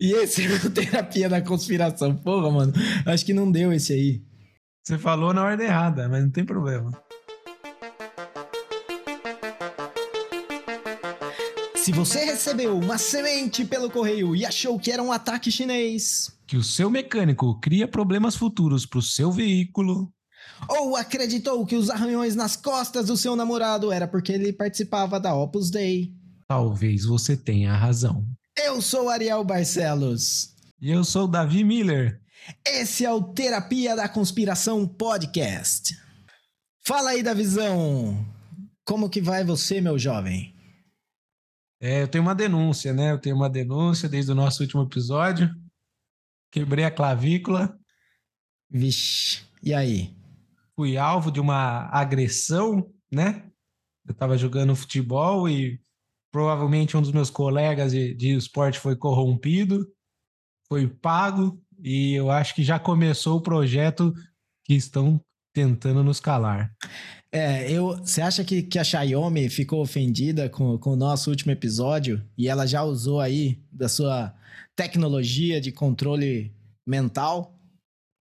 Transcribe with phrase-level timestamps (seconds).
[0.00, 2.14] E esse é o terapia da conspiração.
[2.16, 2.72] Porra, mano.
[3.06, 4.22] Acho que não deu esse aí.
[4.84, 6.92] Você falou na ordem errada, mas não tem problema.
[11.76, 16.56] Se você recebeu uma semente pelo correio e achou que era um ataque chinês, Que
[16.56, 20.12] o seu mecânico cria problemas futuros pro seu veículo.
[20.68, 25.34] ou acreditou que os arranhões nas costas do seu namorado era porque ele participava da
[25.34, 26.12] Opus Dei,
[26.48, 28.24] Talvez você tenha razão.
[28.58, 30.54] Eu sou Ariel Barcelos.
[30.80, 32.20] E eu sou Davi Miller.
[32.66, 35.96] Esse é o Terapia da Conspiração Podcast.
[36.86, 38.24] Fala aí da visão.
[38.84, 40.54] Como que vai você, meu jovem?
[41.80, 43.12] É, eu tenho uma denúncia, né?
[43.12, 45.50] Eu tenho uma denúncia desde o nosso último episódio.
[46.50, 47.76] Quebrei a clavícula,
[48.70, 50.16] Vixe, e aí?
[50.76, 53.50] fui alvo de uma agressão, né?
[54.06, 55.80] Eu estava jogando futebol e
[56.32, 59.86] provavelmente um dos meus colegas de, de esporte foi corrompido,
[60.68, 64.12] foi pago e eu acho que já começou o projeto
[64.64, 65.20] que estão
[65.54, 66.74] tentando nos calar.
[67.32, 71.52] É, eu, você acha que, que a Xiaomi ficou ofendida com, com o nosso último
[71.52, 74.34] episódio e ela já usou aí da sua
[74.74, 76.54] tecnologia de controle
[76.86, 77.58] mental?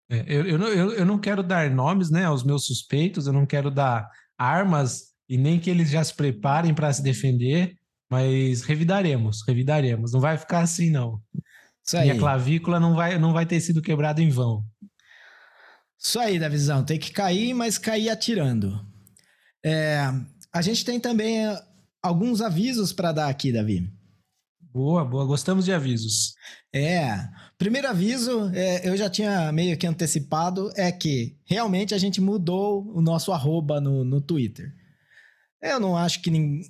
[0.09, 3.33] É, eu, eu, não, eu, eu não quero dar nomes né, aos meus suspeitos, eu
[3.33, 7.77] não quero dar armas e nem que eles já se preparem para se defender,
[8.11, 10.11] mas revidaremos, revidaremos.
[10.11, 11.21] Não vai ficar assim, não.
[11.83, 12.09] Isso aí.
[12.09, 14.63] Minha clavícula não vai, não vai ter sido quebrada em vão.
[15.97, 16.83] Isso aí, Davizão.
[16.83, 18.85] Tem que cair, mas cair atirando.
[19.63, 20.01] É,
[20.53, 21.57] a gente tem também é,
[22.03, 23.89] alguns avisos para dar aqui, Davi.
[24.59, 25.25] Boa, boa.
[25.25, 26.33] Gostamos de avisos.
[26.73, 32.19] É, primeiro aviso, é, eu já tinha meio que antecipado, é que realmente a gente
[32.21, 34.73] mudou o nosso arroba no, no Twitter.
[35.61, 36.61] Eu não acho que nin-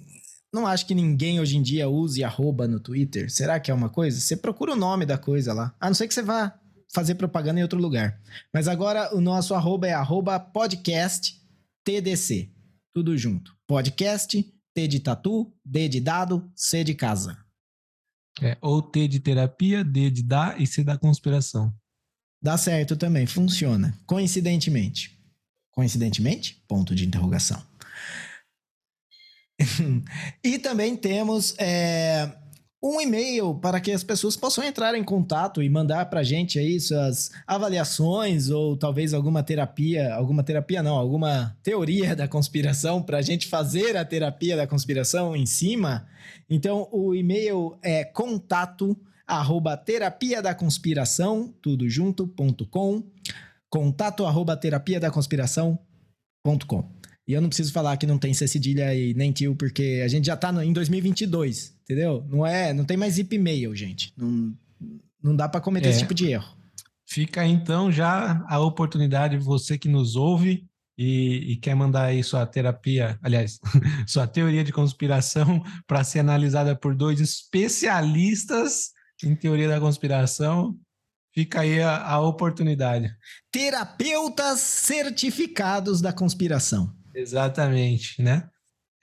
[0.53, 3.31] não acho que ninguém hoje em dia use arroba no Twitter.
[3.31, 4.19] Será que é uma coisa?
[4.19, 5.73] Você procura o nome da coisa lá.
[5.79, 6.59] A não ser que você vá
[6.93, 8.19] fazer propaganda em outro lugar.
[8.53, 11.41] Mas agora o nosso arroba é arroba podcast
[11.85, 12.49] TDC.
[12.93, 13.55] Tudo junto.
[13.65, 14.43] Podcast,
[14.73, 17.37] T de tatu, D de dado, C de casa.
[18.41, 21.73] É, ou T de terapia, D de dar e C da conspiração.
[22.41, 23.97] Dá certo também, funciona.
[24.05, 25.17] Coincidentemente.
[25.71, 26.61] Coincidentemente?
[26.67, 27.61] Ponto de interrogação.
[30.43, 32.29] e também temos é,
[32.83, 36.57] um e-mail para que as pessoas possam entrar em contato e mandar para a gente
[36.57, 43.19] aí suas avaliações ou talvez alguma terapia, alguma terapia não, alguma teoria da conspiração para
[43.19, 46.07] a gente fazer a terapia da conspiração em cima.
[46.49, 48.97] Então o e-mail é contato
[49.27, 53.03] arroba terapia da conspiração, tudo junto, ponto com,
[53.69, 55.77] contato arroba terapia da conspiração,
[56.43, 57.00] ponto com.
[57.27, 60.07] E eu não preciso falar que não tem C cedilha e nem tio, porque a
[60.07, 62.25] gente já tá no- em 2022, entendeu?
[62.29, 64.11] Não é, não tem mais zip mail, gente.
[64.17, 64.53] Não,
[65.23, 65.91] não dá pra cometer É.
[65.91, 66.47] esse tipo de erro.
[67.05, 70.65] Fica então já a oportunidade, você que nos ouve
[70.97, 73.59] e, e quer mandar aí sua terapia, aliás,
[74.07, 78.91] sua teoria de conspiração para ser analisada por dois especialistas
[79.23, 80.75] em teoria da conspiração,
[81.33, 83.13] fica aí a, a oportunidade.
[83.51, 86.93] Terapeutas certificados da conspiração.
[87.13, 88.49] Exatamente, né?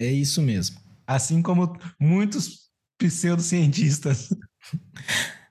[0.00, 0.80] É isso mesmo.
[1.06, 4.28] Assim como muitos pseudocientistas.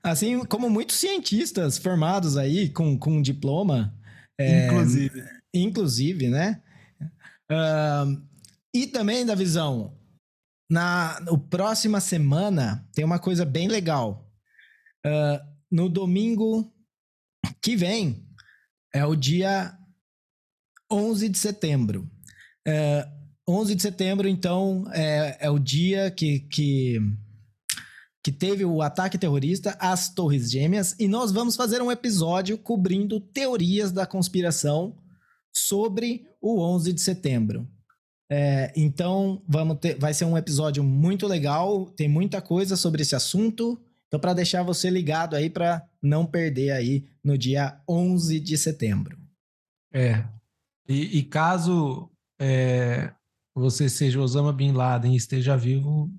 [0.04, 3.94] Assim como muitos cientistas formados aí com, com diploma,
[4.40, 5.24] É, Inclusive.
[5.54, 6.62] inclusive, né?
[7.50, 8.22] Ahn,
[8.74, 9.98] e também da visão,
[10.70, 14.30] na no próxima semana tem uma coisa bem legal.
[15.06, 16.72] Ah, no domingo
[17.62, 18.26] que vem
[18.94, 19.78] é o dia
[20.92, 22.10] 11 de setembro.
[22.68, 23.08] É,
[23.48, 27.00] 11 de setembro, então, é, é o dia que, que,
[28.22, 33.22] que teve o ataque terrorista às Torres Gêmeas e nós vamos fazer um episódio cobrindo
[33.22, 34.98] teorias da conspiração
[35.56, 37.66] sobre o 11 de setembro.
[38.30, 43.16] É, então, vamos ter, vai ser um episódio muito legal, tem muita coisa sobre esse
[43.16, 43.80] assunto.
[44.08, 49.18] Então, para deixar você ligado aí para não perder aí no dia 11 de setembro.
[49.94, 50.26] É.
[50.88, 52.10] E, e caso
[52.40, 53.12] é,
[53.56, 56.12] você seja Osama Bin Laden e esteja vivo,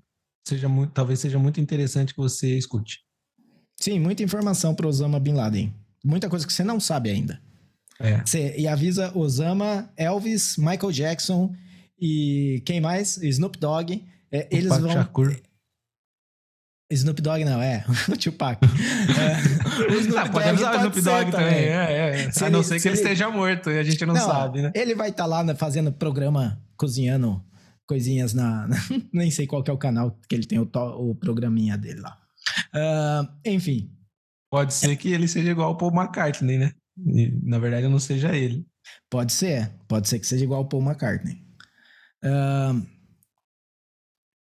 [0.47, 2.99] seja muito, talvez seja muito interessante que você escute.
[3.79, 5.73] Sim, muita informação para Osama Bin Laden.
[6.03, 7.41] Muita coisa que você não sabe ainda.
[7.99, 8.23] É.
[8.25, 11.53] Você- e avisa Osama, Elvis, Michael Jackson
[11.99, 13.17] e quem mais?
[13.17, 14.03] Snoop Dogg.
[14.31, 14.91] É, eles Tupac vão.
[14.91, 15.41] Shakur.
[16.91, 17.85] Snoop Dogg não, é.
[18.11, 18.59] o Tupac.
[18.65, 21.65] É, o Snoop Ah, podemos usar o Snoop ser Dogg também.
[21.65, 22.31] É, é.
[22.31, 24.15] Se A não ele- ser que se ele ele- esteja morto e a gente não,
[24.15, 24.71] sabe, né?
[24.73, 27.43] Ele vai estar lá né, fazendo programa, cozinhando
[27.87, 28.67] coisinhas na.
[29.13, 31.99] nem sei qual que é o canal que ele tem o, to- o programinha dele
[32.01, 32.17] lá.
[32.73, 33.91] Ah, enfim.
[34.51, 36.73] Pode ser que ele seja igual ao Paul McCartney, né?
[36.97, 38.65] E, na verdade, não seja ele.
[39.11, 41.35] Pode ser, pode ser que seja igual ao Paul McCartney.
[42.25, 42.83] Uh,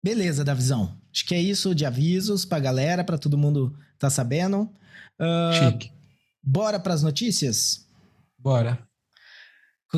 [0.03, 0.97] beleza, Davizão.
[1.19, 4.62] Acho que é isso de avisos pra galera, pra todo mundo tá sabendo.
[5.19, 5.92] Uh, Chique.
[6.42, 7.86] Bora pras notícias?
[8.38, 8.80] Bora.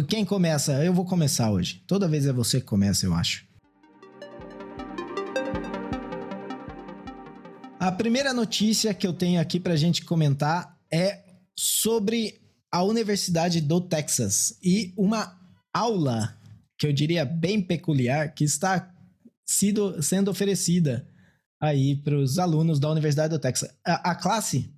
[0.10, 0.84] Quem começa?
[0.84, 1.84] Eu vou começar hoje.
[1.86, 3.46] Toda vez é você que começa, eu acho.
[7.80, 11.24] A primeira notícia que eu tenho aqui pra gente comentar é
[11.56, 12.42] sobre
[12.72, 15.40] a Universidade do Texas e uma
[15.72, 16.36] aula
[16.80, 18.92] que eu diria bem peculiar que está
[19.46, 21.11] sido, sendo oferecida
[21.62, 23.70] aí para os alunos da Universidade do Texas.
[23.86, 24.74] A, a classe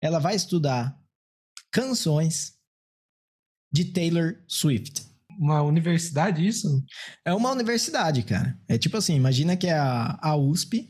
[0.00, 0.96] ela vai estudar
[1.72, 2.54] canções
[3.72, 5.04] de Taylor Swift.
[5.36, 6.84] Uma universidade, isso?
[7.24, 8.56] É uma universidade, cara.
[8.68, 10.88] É tipo assim, imagina que é a, a USP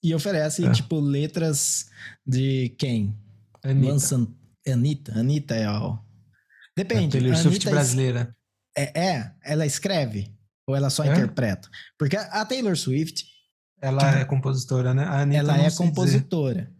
[0.00, 0.70] e oferece, é.
[0.70, 1.86] tipo, letras
[2.24, 3.18] de quem?
[3.64, 4.28] Anitta.
[4.68, 5.98] Anitta, Anitta é o...
[6.76, 7.16] Depende.
[7.16, 8.36] A Taylor Swift brasileira.
[8.76, 10.32] É, é, ela escreve
[10.66, 11.12] ou ela só é?
[11.12, 11.68] interpreta?
[11.98, 13.33] Porque a Taylor Swift...
[13.86, 15.06] Ela é compositora, né?
[15.34, 16.72] ela é compositora.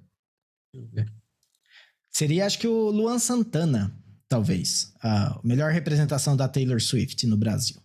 [2.11, 3.93] Seria, acho que o Luan Santana
[4.35, 7.77] talvez, a melhor representação da Taylor Swift no Brasil.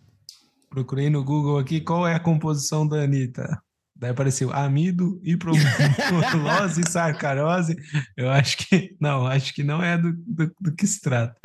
[0.69, 3.61] Procurei no Google aqui qual é a composição da Anitta.
[3.95, 7.75] Daí apareceu amido, hipromulose, sarcarose.
[8.17, 8.95] Eu acho que.
[8.99, 11.35] Não, acho que não é do, do, do que se trata.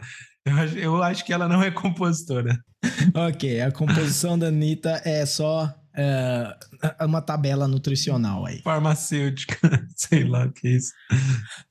[0.47, 2.57] Eu acho, eu acho que ela não é compositora.
[3.15, 6.57] Ok, a composição da Anitta é só é,
[7.05, 8.61] uma tabela nutricional aí.
[8.63, 9.57] Farmacêutica,
[9.95, 10.93] sei lá o que é isso.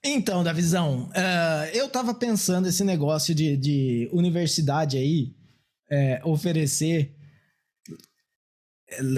[0.03, 5.35] Então, Davizão, uh, eu tava pensando esse negócio de, de universidade aí
[5.89, 7.13] é, oferecer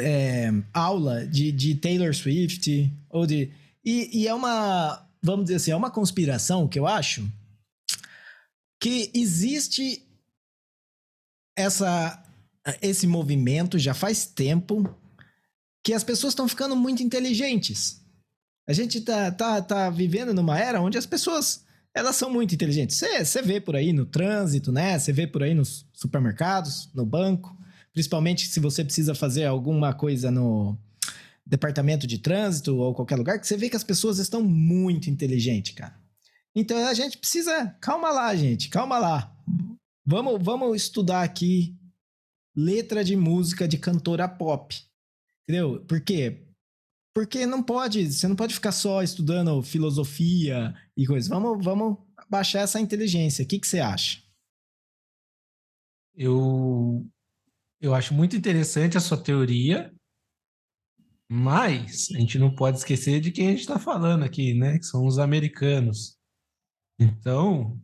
[0.01, 3.51] é, aula de, de Taylor Swift ou de.
[3.83, 7.29] E, e é uma, vamos dizer assim, é uma conspiração que eu acho
[8.79, 10.05] que existe
[11.55, 12.21] essa
[12.81, 14.89] esse movimento já faz tempo
[15.83, 18.01] que as pessoas estão ficando muito inteligentes.
[18.67, 21.63] A gente tá, tá, tá vivendo numa era onde as pessoas
[21.93, 23.01] elas são muito inteligentes.
[23.23, 24.99] Você vê por aí no trânsito, né?
[24.99, 27.55] Você vê por aí nos supermercados, no banco,
[27.93, 30.77] principalmente se você precisa fazer alguma coisa no
[31.45, 35.73] departamento de trânsito ou qualquer lugar, que você vê que as pessoas estão muito inteligentes,
[35.73, 35.95] cara.
[36.53, 39.33] Então a gente precisa, calma lá, gente, calma lá.
[40.05, 41.75] Vamos, vamos estudar aqui
[42.55, 44.75] letra de música de cantora pop.
[45.43, 45.83] Entendeu?
[45.85, 46.45] Por quê?
[47.13, 51.29] Porque não pode, você não pode ficar só estudando filosofia e coisas.
[51.29, 51.97] Vamos, vamos
[52.29, 53.45] baixar essa inteligência.
[53.45, 54.21] O que, que você acha?
[56.13, 57.05] Eu,
[57.81, 59.93] eu acho muito interessante a sua teoria,
[61.29, 64.77] mas a gente não pode esquecer de quem a gente está falando aqui, né?
[64.77, 66.17] Que são os americanos.
[66.99, 67.79] Então,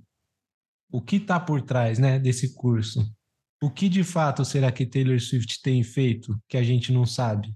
[0.91, 2.99] o que está por trás né, desse curso?
[3.61, 7.53] O que de fato será que Taylor Swift tem feito que a gente não sabe?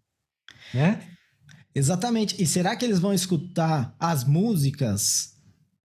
[0.73, 1.01] Né?
[1.73, 2.41] Exatamente.
[2.41, 5.33] E será que eles vão escutar as músicas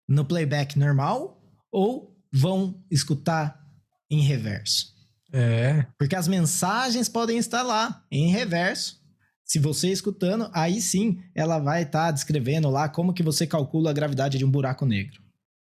[0.08, 3.60] no playback normal ou vão escutar
[4.08, 4.94] em reverso?
[5.32, 5.84] É.
[5.98, 9.02] Porque as mensagens podem estar lá em reverso.
[9.44, 13.90] Se você escutando, aí sim ela vai estar tá descrevendo lá como que você calcula
[13.90, 15.22] a gravidade de um buraco negro.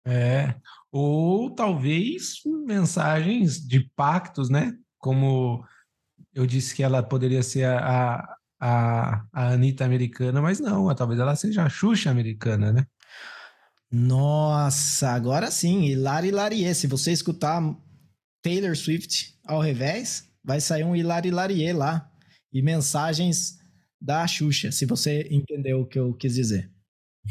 [0.06, 0.54] É
[0.98, 4.74] ou talvez mensagens de pactos, né?
[4.96, 5.62] Como
[6.34, 8.26] eu disse que ela poderia ser a,
[8.58, 12.86] a, a Anitta americana, mas não, talvez ela seja a Xuxa americana, né?
[13.92, 16.74] Nossa, agora sim, Hilari Larie.
[16.74, 17.60] Se você escutar
[18.40, 22.10] Taylor Swift ao revés, vai sair um Hilari Larie lá.
[22.50, 23.58] E mensagens
[24.00, 26.70] da Xuxa, se você entendeu o que eu quis dizer.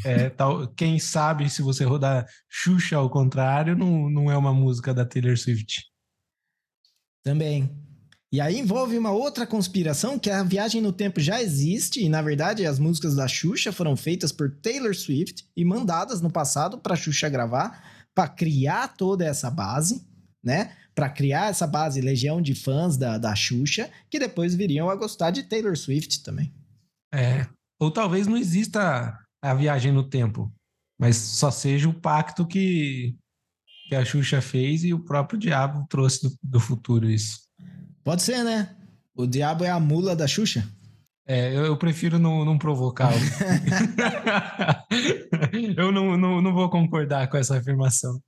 [0.04, 4.92] É, tal, quem sabe se você rodar Xuxa ao contrário, não, não é uma música
[4.92, 5.84] da Taylor Swift.
[7.24, 7.70] Também.
[8.32, 12.20] E aí envolve uma outra conspiração que a viagem no tempo já existe e na
[12.20, 16.96] verdade as músicas da Xuxa foram feitas por Taylor Swift e mandadas no passado para
[16.96, 17.82] Xuxa gravar
[18.14, 20.02] para criar toda essa base,
[20.42, 20.74] né?
[20.94, 25.30] Para criar essa base legião de fãs da, da Xuxa que depois viriam a gostar
[25.30, 26.52] de Taylor Swift também.
[27.14, 27.46] É.
[27.78, 30.52] Ou talvez não exista a viagem no tempo,
[30.98, 33.14] mas só seja o pacto que,
[33.88, 37.40] que a Xuxa fez e o próprio diabo trouxe do, do futuro isso.
[38.04, 38.76] Pode ser, né?
[39.14, 40.68] O diabo é a mula da Xuxa?
[41.26, 43.12] É, eu, eu prefiro não, não provocar.
[45.76, 48.20] eu não, não, não vou concordar com essa afirmação.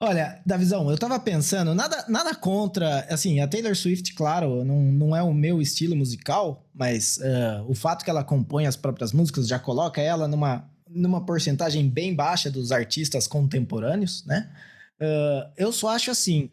[0.00, 5.16] Olha, Davizão, eu tava pensando, nada, nada contra, assim, a Taylor Swift, claro, não, não
[5.16, 9.46] é o meu estilo musical, mas uh, o fato que ela compõe as próprias músicas
[9.46, 14.52] já coloca ela numa, numa porcentagem bem baixa dos artistas contemporâneos, né?
[15.00, 16.50] Uh, eu só acho assim.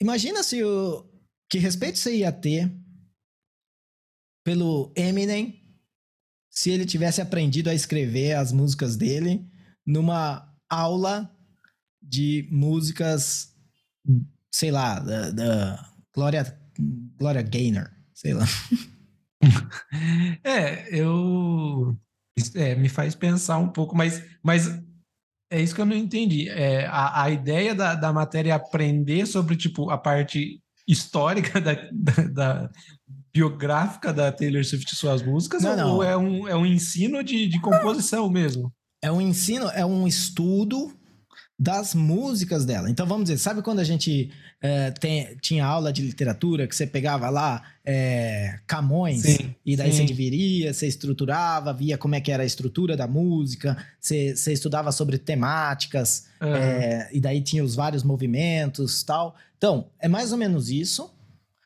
[0.00, 1.06] Imagina se o.
[1.48, 2.70] Que respeito você ia ter
[4.44, 5.60] pelo Eminem
[6.48, 9.44] se ele tivesse aprendido a escrever as músicas dele
[9.86, 11.30] numa aula
[12.02, 13.54] de músicas,
[14.50, 16.58] sei lá, da, da Gloria,
[17.18, 18.46] Gloria Gaynor, sei lá.
[20.44, 21.96] É, eu.
[22.54, 24.68] É, me faz pensar um pouco, mas, mas
[25.50, 26.48] é isso que eu não entendi.
[26.48, 31.74] É, a, a ideia da, da matéria é aprender sobre tipo, a parte histórica da,
[31.90, 32.70] da, da
[33.32, 35.94] biográfica da Taylor Swift e suas músicas, não, não.
[35.96, 38.72] ou é um, é um ensino de, de composição mesmo?
[39.02, 40.92] É um ensino, é um estudo
[41.60, 42.88] das músicas dela.
[42.88, 44.30] Então vamos dizer, sabe quando a gente
[44.62, 49.92] é, tem, tinha aula de literatura que você pegava lá é, Camões sim, e daí
[49.92, 49.98] sim.
[49.98, 54.54] você dividia, você estruturava, via como é que era a estrutura da música, você, você
[54.54, 56.54] estudava sobre temáticas uhum.
[56.54, 59.36] é, e daí tinha os vários movimentos tal.
[59.58, 61.10] Então é mais ou menos isso,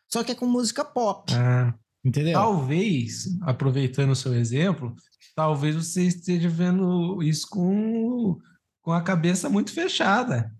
[0.09, 1.33] só que é com música pop.
[1.33, 1.73] Uhum.
[2.05, 2.33] Entendeu?
[2.33, 4.93] Talvez, aproveitando o seu exemplo,
[5.37, 8.39] talvez você esteja vendo isso com
[8.85, 10.53] com a cabeça muito fechada.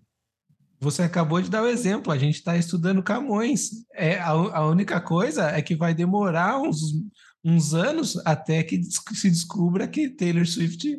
[0.79, 3.69] Você acabou de dar o exemplo, a gente está estudando Camões.
[3.93, 6.79] É, a, a, única coisa é que vai demorar uns,
[7.43, 10.97] uns anos até que se descubra que Taylor Swift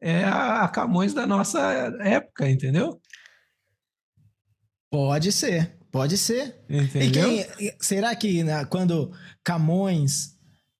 [0.00, 1.60] é a, a Camões da nossa
[2.00, 3.00] época, entendeu?
[4.88, 6.64] Pode ser, pode ser.
[6.70, 7.32] Entendeu?
[7.32, 10.38] E quem, será que né, quando Camões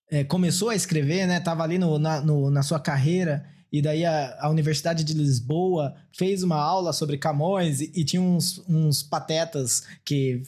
[0.09, 4.05] é, começou a escrever, né, tava ali no, na, no, na sua carreira e daí
[4.05, 9.03] a, a, Universidade de Lisboa fez uma aula sobre Camões e, e tinha uns, uns
[9.03, 10.41] patetas que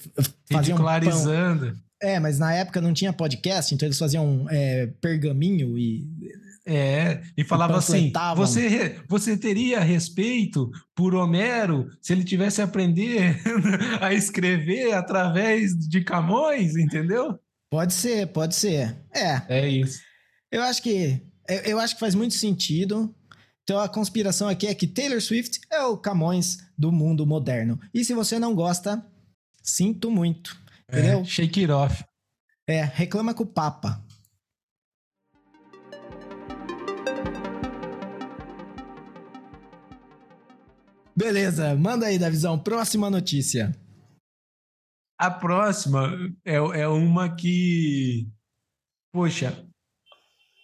[0.51, 1.67] faziam Ridicularizando.
[1.67, 1.81] Pão.
[2.01, 6.07] É, mas na época não tinha podcast, então eles faziam é, pergaminho e
[6.65, 13.39] é, e falava assim: você, você teria respeito por Homero se ele tivesse aprender
[13.99, 17.39] a escrever através de Camões, entendeu?
[17.71, 18.95] Pode ser, pode ser.
[19.13, 19.41] É.
[19.49, 19.99] É isso.
[20.51, 21.21] Eu acho que
[21.70, 23.13] eu acho que faz muito sentido.
[23.63, 27.79] Então a conspiração aqui é que Taylor Swift é o Camões do mundo moderno.
[27.93, 29.05] E se você não gosta,
[29.62, 30.58] sinto muito.
[30.88, 31.25] É, entendeu?
[31.25, 32.03] Shake it off.
[32.67, 34.03] É, reclama com o Papa.
[41.15, 42.58] Beleza, manda aí, Davizão.
[42.58, 43.75] Próxima notícia.
[45.20, 46.12] A próxima
[46.43, 48.27] é, é uma que.
[49.13, 49.70] Poxa,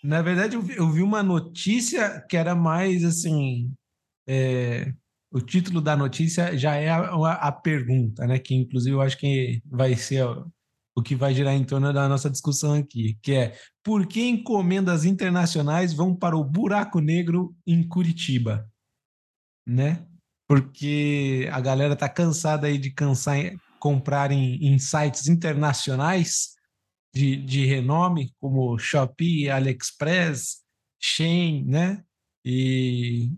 [0.03, 3.73] na verdade, eu vi, eu vi uma notícia que era mais assim.
[4.27, 4.93] É,
[5.31, 8.39] o título da notícia já é a, a, pergunta, né?
[8.39, 10.25] Que inclusive eu acho que vai ser
[10.95, 15.05] o, que vai girar em torno da nossa discussão aqui, que é por que encomendas
[15.05, 18.69] internacionais vão para o buraco negro em Curitiba,
[19.67, 20.05] né?
[20.47, 23.37] Porque a galera tá cansada aí de cansar
[23.79, 26.56] comprar em, em sites internacionais
[27.17, 30.63] de, de renome, como Shopee, AliExpress,
[31.01, 32.03] Shein, né?
[32.45, 33.31] E,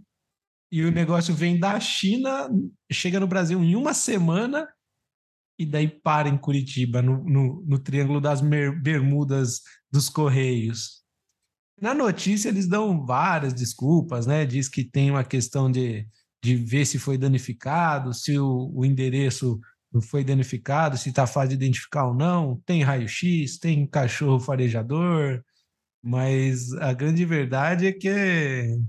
[0.71, 2.49] e o negócio vem da China,
[2.91, 4.67] chega no Brasil em uma semana
[5.57, 11.03] e daí para em Curitiba, no, no, no Triângulo das Bermudas dos Correios.
[11.81, 14.45] Na notícia, eles dão várias desculpas, né?
[14.45, 16.05] Diz que tem uma questão de,
[16.43, 19.59] de ver se foi danificado, se o, o endereço
[20.01, 22.61] foi danificado, se está fácil de identificar ou não.
[22.65, 25.43] Tem raio-x, tem cachorro farejador,
[26.03, 28.79] mas a grande verdade é que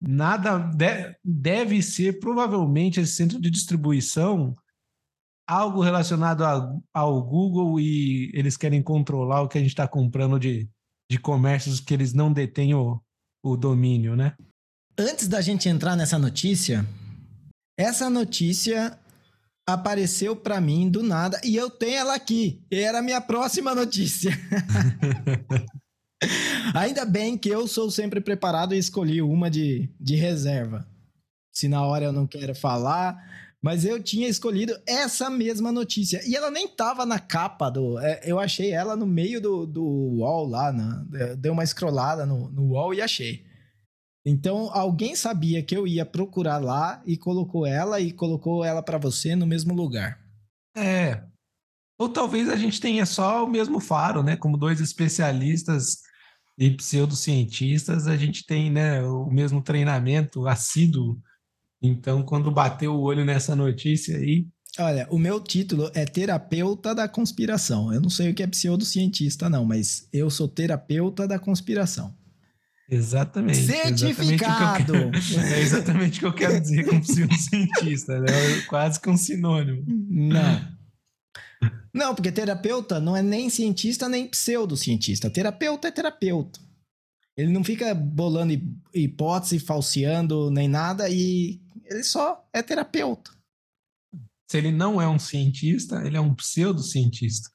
[0.00, 4.54] nada de, deve ser, provavelmente, esse centro de distribuição
[5.46, 10.38] algo relacionado a, ao Google e eles querem controlar o que a gente está comprando
[10.38, 10.68] de,
[11.10, 13.00] de comércios que eles não detêm o,
[13.42, 14.34] o domínio, né?
[14.96, 16.86] Antes da gente entrar nessa notícia,
[17.76, 18.98] essa notícia
[19.66, 22.62] apareceu para mim do nada e eu tenho ela aqui.
[22.70, 24.32] Era a minha próxima notícia.
[26.74, 30.86] Ainda bem que eu sou sempre preparado e escolhi uma de, de reserva.
[31.52, 33.16] Se na hora eu não quero falar,
[33.62, 36.20] mas eu tinha escolhido essa mesma notícia.
[36.26, 37.98] E ela nem tava na capa do.
[37.98, 40.72] É, eu achei ela no meio do, do wall lá.
[40.72, 41.04] Na,
[41.36, 43.44] dei uma scrollada no, no wall e achei.
[44.24, 48.96] Então, alguém sabia que eu ia procurar lá e colocou ela e colocou ela para
[48.96, 50.18] você no mesmo lugar.
[50.74, 51.22] É.
[51.98, 54.34] Ou talvez a gente tenha só o mesmo faro, né?
[54.36, 55.98] Como dois especialistas
[56.58, 61.20] e pseudocientistas, a gente tem né, o mesmo treinamento assíduo.
[61.82, 64.46] Então, quando bateu o olho nessa notícia aí.
[64.78, 67.92] Olha, o meu título é Terapeuta da Conspiração.
[67.92, 72.16] Eu não sei o que é pseudocientista, não, mas eu sou terapeuta da conspiração.
[72.90, 73.58] Exatamente.
[73.58, 74.94] Certificado.
[74.94, 78.60] Exatamente é exatamente o que eu quero dizer com pseudocientista, né?
[78.68, 79.84] Quase que um sinônimo.
[79.88, 80.74] Não.
[81.94, 85.30] Não, porque terapeuta não é nem cientista nem pseudocientista.
[85.30, 86.60] Terapeuta é terapeuta.
[87.36, 88.52] Ele não fica bolando
[88.92, 93.30] hipótese, falseando nem nada e ele só é terapeuta.
[94.48, 97.50] Se ele não é um cientista, ele é um pseudocientista.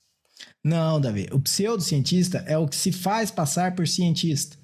[0.64, 1.30] Não, Davi.
[1.32, 4.59] O pseudocientista é o que se faz passar por cientista.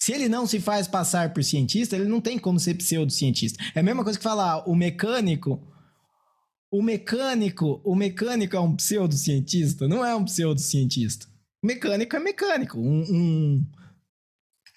[0.00, 3.62] Se ele não se faz passar por cientista, ele não tem como ser pseudocientista.
[3.74, 5.62] É a mesma coisa que falar o mecânico.
[6.72, 11.26] O mecânico, o mecânico é um pseudocientista, não é um pseudocientista.
[11.62, 12.80] Mecânico é mecânico.
[12.80, 13.66] Um,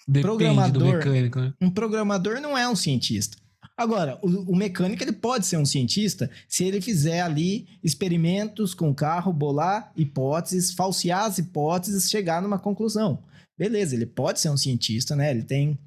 [0.08, 1.54] um programador, mecânico, né?
[1.62, 3.38] um programador não é um cientista.
[3.76, 8.90] Agora, o, o, mecânico ele pode ser um cientista se ele fizer ali experimentos com
[8.90, 13.24] o carro, bolar hipóteses, falsear as hipóteses, chegar numa conclusão
[13.58, 15.32] beleza, ele pode ser um cientista, né?
[15.32, 15.80] Ele tem.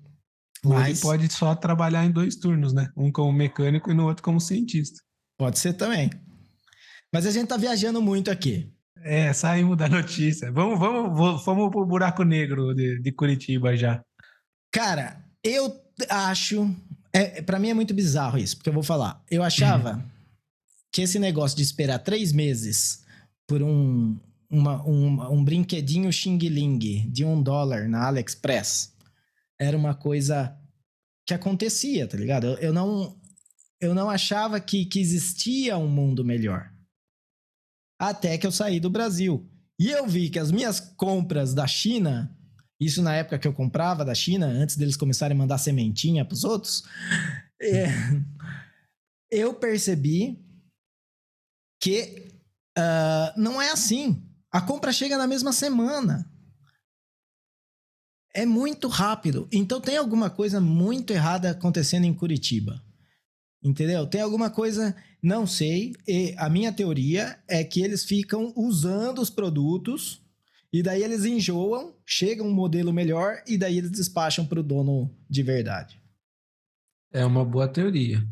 [0.65, 0.89] Mas...
[0.89, 2.91] ele pode só trabalhar em dois turnos, né?
[2.97, 5.01] Um como mecânico e no outro como cientista.
[5.39, 6.11] Pode ser também.
[7.13, 8.73] Mas a gente tá viajando muito aqui.
[9.03, 10.51] É, saímos da notícia.
[10.51, 14.03] Vamos, vamos, vamos pro buraco negro de, de Curitiba já.
[14.73, 15.71] Cara, eu
[16.09, 16.75] acho.
[17.17, 19.25] É, para mim é muito bizarro isso, porque eu vou falar.
[19.31, 20.03] Eu achava uhum.
[20.93, 23.05] que esse negócio de esperar três meses
[23.47, 24.19] por um,
[24.51, 28.93] uma, um, um brinquedinho Xing Ling de um dólar na AliExpress
[29.59, 30.57] era uma coisa
[31.27, 32.47] que acontecia, tá ligado?
[32.47, 33.19] Eu, eu não,
[33.81, 36.71] eu não achava que, que existia um mundo melhor.
[37.99, 39.49] Até que eu saí do Brasil.
[39.79, 42.36] E eu vi que as minhas compras da China,
[42.79, 46.45] isso na época que eu comprava da China, antes deles começarem a mandar sementinha pros
[46.45, 46.85] outros,
[47.61, 47.87] é,
[49.31, 50.39] eu percebi
[51.81, 52.29] que
[52.79, 54.23] uh, não é assim.
[54.51, 56.31] A compra chega na mesma semana.
[58.35, 59.49] É muito rápido.
[59.51, 62.83] Então tem alguma coisa muito errada acontecendo em Curitiba.
[63.63, 64.07] Entendeu?
[64.07, 65.95] Tem alguma coisa, não sei.
[66.07, 70.23] E a minha teoria é que eles ficam usando os produtos
[70.73, 75.11] e daí eles enjoam, chega um modelo melhor e daí eles despacham para o dono
[75.29, 76.01] de verdade.
[77.13, 78.23] É uma boa teoria.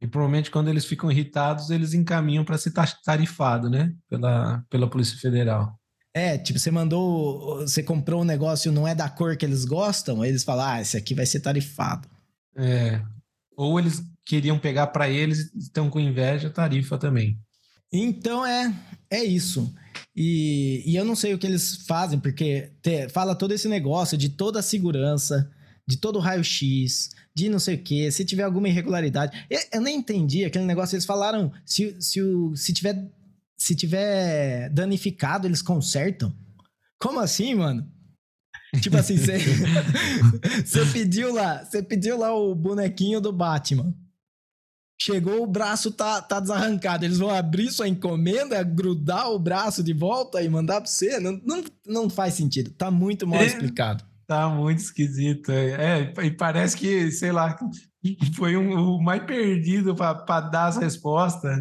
[0.00, 2.72] E provavelmente quando eles ficam irritados, eles encaminham para ser
[3.04, 3.92] tarifado, né?
[4.08, 5.76] Pela, pela Polícia Federal.
[6.14, 7.60] É, tipo, você mandou.
[7.60, 10.96] Você comprou um negócio não é da cor que eles gostam, eles falam, ah, esse
[10.96, 12.08] aqui vai ser tarifado.
[12.56, 13.02] É.
[13.56, 17.38] Ou eles queriam pegar para eles e estão com inveja, tarifa também.
[17.92, 18.74] Então é,
[19.10, 19.72] é isso.
[20.20, 24.18] E, e eu não sei o que eles fazem, porque te, fala todo esse negócio
[24.18, 25.48] de toda a segurança,
[25.86, 29.46] de todo o raio-x, de não sei o que, se tiver alguma irregularidade.
[29.48, 33.08] Eu, eu, nem entendi aquele negócio, eles falaram, se, se, o, se tiver
[33.56, 36.34] se tiver danificado, eles consertam.
[37.00, 37.88] Como assim, mano?
[38.80, 39.38] Tipo assim, você,
[40.66, 43.94] você pediu lá, você pediu lá o bonequinho do Batman.
[45.00, 47.04] Chegou, o braço tá, tá desarrancado.
[47.04, 51.20] Eles vão abrir sua encomenda, grudar o braço de volta e mandar pra você?
[51.20, 52.70] Não, não, não faz sentido.
[52.72, 54.04] Tá muito mal é, explicado.
[54.26, 55.52] Tá muito esquisito.
[55.52, 57.56] É, e parece que, sei lá,
[58.36, 61.56] foi um, o mais perdido para dar as respostas.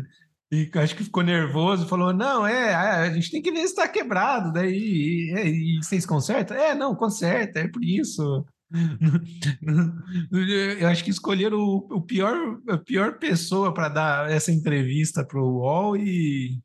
[0.52, 3.88] E acho que ficou nervoso, falou: não, é, a gente tem que ver se está
[3.88, 6.56] quebrado, daí e, e, e vocês consertam?
[6.56, 8.46] É, não, conserta, é por isso.
[10.80, 15.60] Eu acho que escolheram o, pior, a pior pessoa para dar essa entrevista para o
[15.60, 16.60] UOL e,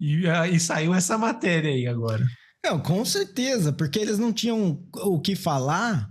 [0.00, 2.24] e, e saiu essa matéria aí agora.
[2.64, 6.10] Não, com certeza, porque eles não tinham o que falar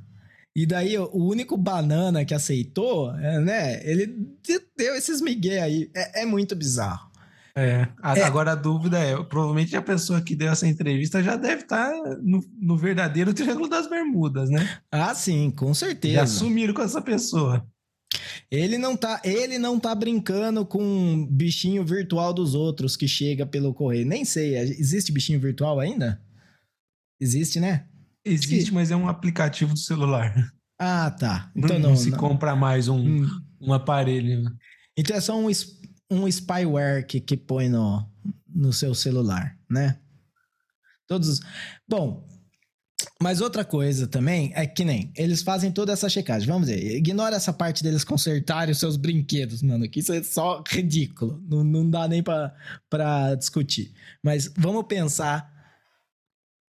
[0.56, 3.90] e daí o único banana que aceitou, é, né?
[3.90, 4.16] Ele
[4.78, 5.90] deu esses migué aí.
[5.96, 7.12] É, é muito bizarro.
[7.56, 11.36] É, a, é, agora a dúvida é, provavelmente a pessoa que deu essa entrevista já
[11.36, 11.92] deve estar
[12.24, 14.80] no, no verdadeiro Triângulo das Bermudas, né?
[14.92, 16.16] Ah, sim, com certeza.
[16.16, 17.66] Já sumiram com essa pessoa.
[18.50, 23.46] Ele não tá, ele não tá brincando com um bichinho virtual dos outros que chega
[23.46, 24.06] pelo correio.
[24.06, 26.22] Nem sei, existe bichinho virtual ainda?
[27.20, 27.86] Existe, né?
[28.26, 28.74] Existe, que...
[28.74, 30.52] mas é um aplicativo do celular.
[30.80, 31.52] Ah, tá.
[31.56, 32.18] Então não, não se não.
[32.18, 33.30] compra mais um, hum.
[33.62, 34.44] um aparelho.
[34.98, 35.50] Então é só um,
[36.14, 38.06] um spyware que, que põe no,
[38.48, 40.00] no seu celular, né?
[41.08, 41.42] Todos.
[41.88, 42.28] Bom,
[43.22, 46.48] mas outra coisa também é que nem eles fazem toda essa checagem.
[46.48, 50.64] Vamos ver, ignora essa parte deles consertarem os seus brinquedos, mano, que isso é só
[50.68, 51.42] ridículo.
[51.48, 53.94] Não, não dá nem para discutir.
[54.22, 55.52] Mas vamos pensar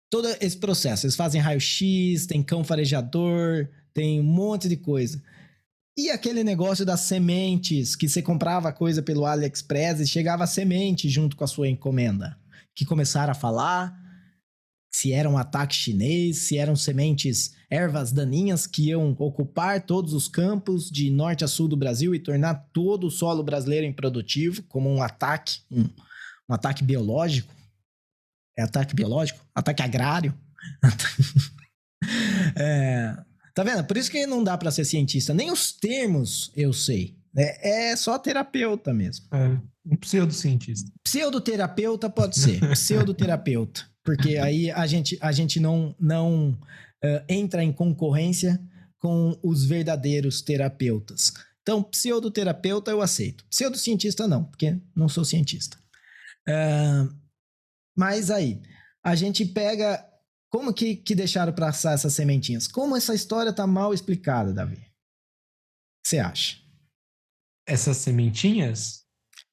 [0.09, 1.05] todo esse processo.
[1.05, 5.21] Eles fazem raio-x, tem cão farejador, tem um monte de coisa.
[5.97, 11.35] E aquele negócio das sementes, que você comprava coisa pelo AliExpress e chegava semente junto
[11.35, 12.37] com a sua encomenda.
[12.73, 13.93] Que começaram a falar
[14.93, 20.27] se era um ataque chinês, se eram sementes ervas daninhas que iam ocupar todos os
[20.27, 24.89] campos de norte a sul do Brasil e tornar todo o solo brasileiro improdutivo, como
[24.89, 25.83] um ataque, um,
[26.49, 27.53] um ataque biológico.
[28.57, 29.39] É ataque biológico?
[29.55, 30.37] Ataque agrário?
[32.57, 33.15] é,
[33.53, 33.83] tá vendo?
[33.83, 35.33] Por isso que não dá para ser cientista.
[35.33, 37.15] Nem os termos eu sei.
[37.35, 39.25] É, é só terapeuta mesmo.
[39.31, 40.91] É, um pseudocientista.
[41.03, 42.59] Pseudoterapeuta pode ser.
[42.71, 43.89] Pseudoterapeuta.
[44.03, 48.59] Porque aí a gente, a gente não, não uh, entra em concorrência
[48.99, 51.33] com os verdadeiros terapeutas.
[51.61, 53.45] Então, pseudoterapeuta eu aceito.
[53.45, 55.77] Pseudocientista não, porque não sou cientista.
[56.47, 57.13] Uh,
[57.95, 58.61] mas aí,
[59.03, 60.07] a gente pega.
[60.51, 62.67] Como que, que deixaram passar essas sementinhas?
[62.67, 64.75] Como essa história tá mal explicada, Davi?
[64.75, 64.79] O
[66.03, 66.57] que você acha?
[67.65, 69.05] Essas sementinhas?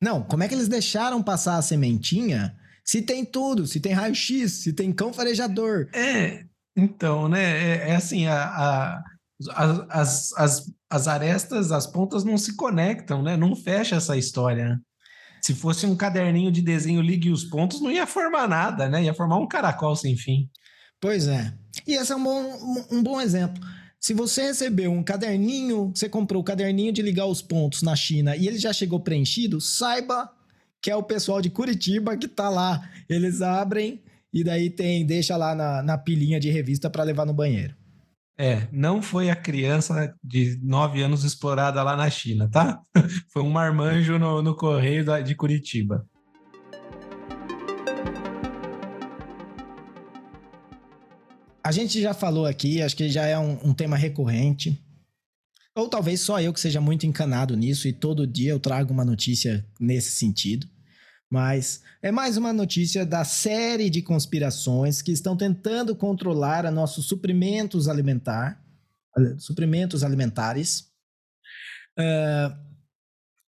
[0.02, 2.58] Não, como é que eles deixaram passar a sementinha
[2.88, 5.90] se tem tudo, se tem raio-x, se tem cão farejador.
[5.92, 7.42] É, então, né?
[7.42, 9.04] É, é assim, a, a,
[9.90, 13.36] as, as, as arestas, as pontas não se conectam, né?
[13.36, 14.80] Não fecha essa história.
[15.42, 19.04] Se fosse um caderninho de desenho ligue os pontos, não ia formar nada, né?
[19.04, 20.48] Ia formar um caracol sem fim.
[21.00, 21.52] Pois é.
[21.86, 23.62] E esse é um bom, um bom exemplo.
[24.00, 28.36] Se você recebeu um caderninho, você comprou o caderninho de ligar os pontos na China
[28.36, 30.30] e ele já chegou preenchido, saiba
[30.80, 32.88] que é o pessoal de Curitiba que tá lá.
[33.08, 34.00] Eles abrem
[34.32, 37.74] e daí tem, deixa lá na, na pilinha de revista para levar no banheiro.
[38.40, 42.80] É, não foi a criança de nove anos explorada lá na China, tá?
[43.32, 46.06] Foi um marmanjo no, no correio de Curitiba.
[51.68, 54.82] A gente já falou aqui, acho que já é um, um tema recorrente.
[55.76, 59.04] Ou talvez só eu que seja muito encanado nisso e todo dia eu trago uma
[59.04, 60.66] notícia nesse sentido.
[61.30, 67.86] Mas é mais uma notícia da série de conspirações que estão tentando controlar nossos suprimentos
[67.86, 68.64] alimentar,
[69.36, 70.86] suprimentos alimentares.
[71.98, 72.56] Uh,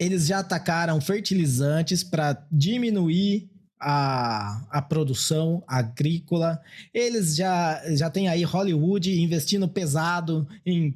[0.01, 3.51] eles já atacaram fertilizantes para diminuir
[3.81, 6.63] a, a produção agrícola.
[6.93, 10.95] Eles já, já têm aí Hollywood investindo pesado em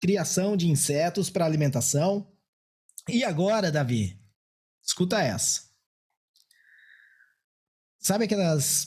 [0.00, 2.26] criação de insetos para alimentação.
[3.08, 4.18] E agora, Davi,
[4.84, 5.68] escuta essa.
[8.00, 8.86] Sabe aquelas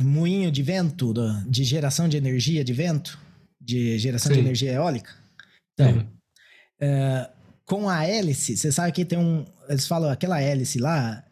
[0.00, 1.12] moinho de vento,
[1.48, 3.18] de geração de energia de vento?
[3.60, 4.40] De geração Sim.
[4.40, 5.14] de energia eólica?
[5.74, 6.10] Então,
[6.80, 7.30] é,
[7.64, 9.44] com a hélice, você sabe que tem um.
[9.68, 11.24] Eles falam, aquela hélice lá,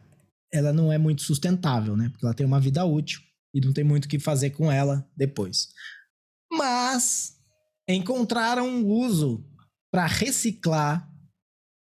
[0.53, 2.09] ela não é muito sustentável, né?
[2.09, 3.21] Porque ela tem uma vida útil
[3.55, 5.69] e não tem muito o que fazer com ela depois.
[6.53, 7.39] Mas
[7.89, 9.45] encontraram um uso
[9.93, 11.09] para reciclar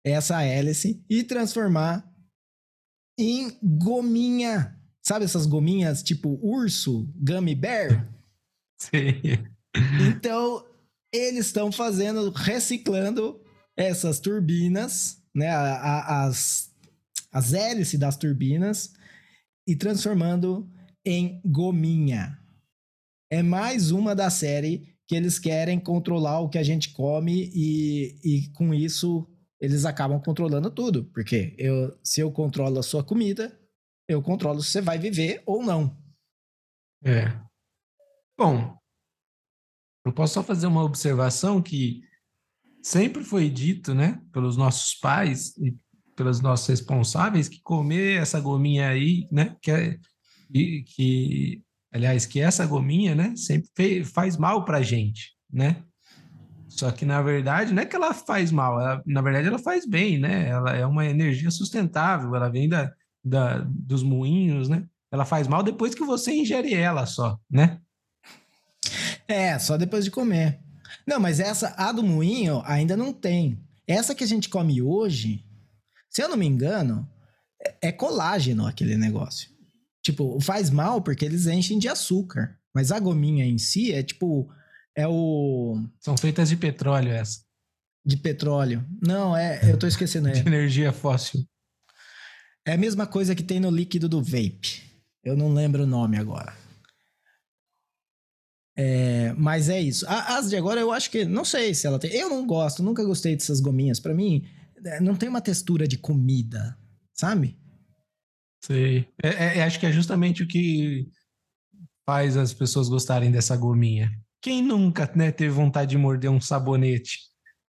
[0.04, 2.08] essa hélice e transformar
[3.18, 4.76] em gominha.
[5.04, 8.12] Sabe essas gominhas tipo urso, gummy bear?
[8.80, 9.22] Sim.
[10.08, 10.64] Então,
[11.12, 13.40] eles estão fazendo, reciclando
[13.76, 16.67] essas turbinas, né, as,
[17.38, 18.92] as hélices das turbinas
[19.66, 20.68] e transformando
[21.04, 22.36] em gominha.
[23.30, 28.18] É mais uma da série que eles querem controlar o que a gente come e,
[28.24, 29.26] e com isso
[29.60, 31.04] eles acabam controlando tudo.
[31.12, 33.56] Porque eu, se eu controlo a sua comida,
[34.08, 35.96] eu controlo se você vai viver ou não.
[37.04, 37.40] É.
[38.36, 38.76] Bom,
[40.04, 42.02] eu posso só fazer uma observação que
[42.82, 45.78] sempre foi dito, né, pelos nossos pais e
[46.18, 49.96] pelos nossos responsáveis que comer essa gominha aí, né, que, é,
[50.52, 55.82] que Aliás, que essa gominha, né, sempre faz mal para a gente, né?
[56.68, 59.86] Só que, na verdade, não é que ela faz mal, ela, na verdade, ela faz
[59.86, 60.48] bem, né?
[60.48, 62.92] Ela é uma energia sustentável, ela vem da,
[63.24, 64.84] da, dos moinhos, né?
[65.10, 67.80] Ela faz mal depois que você ingere ela só, né?
[69.26, 70.60] É, só depois de comer.
[71.06, 73.58] Não, mas essa, a do moinho, ainda não tem.
[73.86, 75.42] Essa que a gente come hoje,
[76.10, 77.08] se eu não me engano,
[77.62, 79.50] é, é colágeno aquele negócio.
[80.02, 82.56] Tipo, faz mal porque eles enchem de açúcar.
[82.74, 84.48] Mas a gominha em si é tipo.
[84.96, 85.82] É o.
[86.00, 87.40] São feitas de petróleo essa.
[88.04, 88.86] De petróleo.
[89.04, 89.60] Não, é.
[89.70, 90.28] Eu tô esquecendo.
[90.30, 90.32] É.
[90.32, 91.44] De energia fóssil.
[92.66, 94.82] É a mesma coisa que tem no líquido do vape.
[95.24, 96.54] Eu não lembro o nome agora.
[98.76, 100.06] É, mas é isso.
[100.08, 101.24] As de agora eu acho que.
[101.24, 102.12] Não sei se ela tem.
[102.12, 103.98] Eu não gosto, nunca gostei dessas gominhas.
[103.98, 104.46] Para mim,
[105.00, 106.78] não tem uma textura de comida,
[107.14, 107.58] sabe?
[108.64, 109.08] Sei.
[109.22, 111.08] É, é, é, acho que é justamente o que
[112.06, 114.10] faz as pessoas gostarem dessa gominha.
[114.40, 117.18] Quem nunca né, teve vontade de morder um sabonete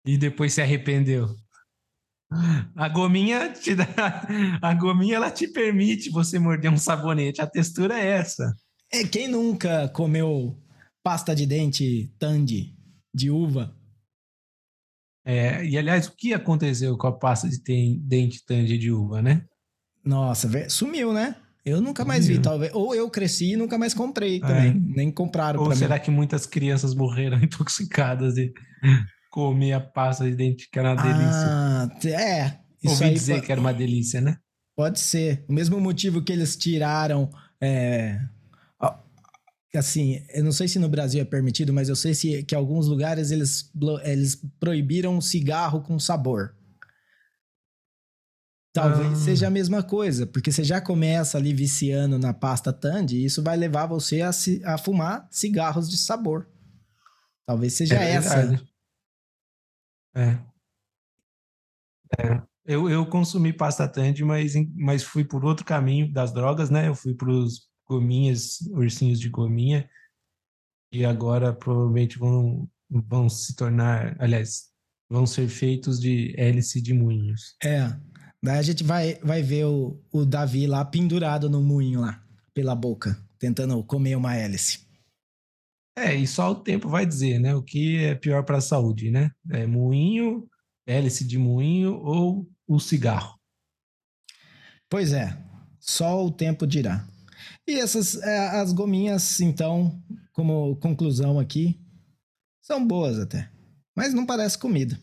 [0.05, 1.35] e depois se arrependeu?
[2.75, 3.85] A gominha te dá,
[4.61, 7.41] a gominha ela te permite você morder um sabonete.
[7.41, 8.51] A textura é essa.
[8.91, 10.59] É quem nunca comeu
[11.03, 12.75] pasta de dente Tandy
[13.13, 13.75] de uva.
[15.25, 19.45] É, e aliás, o que aconteceu com a pasta de dente Tandy de uva, né?
[20.03, 21.35] Nossa, sumiu, né?
[21.65, 22.73] Eu nunca mais vi, talvez.
[22.73, 24.71] Ou eu cresci e nunca mais comprei também.
[24.71, 24.95] É.
[24.95, 26.01] Nem compraram Ou será mim.
[26.01, 28.51] que muitas crianças morreram intoxicadas de
[29.31, 32.17] comer a pasta de dente, que era uma ah, delícia?
[32.17, 32.59] É.
[32.83, 34.37] Isso Ouvi dizer que era uma delícia, né?
[34.75, 35.45] Pode ser.
[35.47, 37.29] O mesmo motivo que eles tiraram.
[37.61, 38.19] É,
[39.77, 42.57] assim, eu não sei se no Brasil é permitido, mas eu sei se, que em
[42.57, 43.71] alguns lugares eles,
[44.03, 46.55] eles proibiram cigarro com sabor.
[48.73, 49.15] Talvez ah.
[49.15, 53.43] seja a mesma coisa, porque você já começa ali viciando na pasta Tandy e isso
[53.43, 54.31] vai levar você a,
[54.65, 56.47] a fumar cigarros de sabor.
[57.45, 58.67] Talvez seja é essa.
[60.15, 60.39] É.
[62.19, 62.41] é.
[62.65, 66.87] Eu, eu consumi pasta Tandy, mas, mas fui por outro caminho das drogas, né?
[66.87, 69.89] Eu fui para os gominhas, ursinhos de gominha,
[70.91, 74.71] e agora provavelmente vão, vão se tornar, aliás,
[75.09, 77.55] vão ser feitos de hélice de moinhos.
[77.63, 77.95] É.
[78.41, 82.75] Daí a gente vai, vai ver o, o Davi lá pendurado no moinho lá, pela
[82.75, 84.85] boca, tentando comer uma hélice.
[85.95, 87.55] É, e só o tempo vai dizer, né?
[87.55, 89.31] O que é pior para a saúde, né?
[89.51, 90.47] É moinho,
[90.85, 93.39] hélice de moinho ou o cigarro.
[94.89, 95.37] Pois é,
[95.79, 97.07] só o tempo dirá.
[97.67, 100.01] E essas, é, as gominhas, então,
[100.33, 101.79] como conclusão aqui,
[102.61, 103.49] são boas até.
[103.95, 104.99] Mas não parece comida.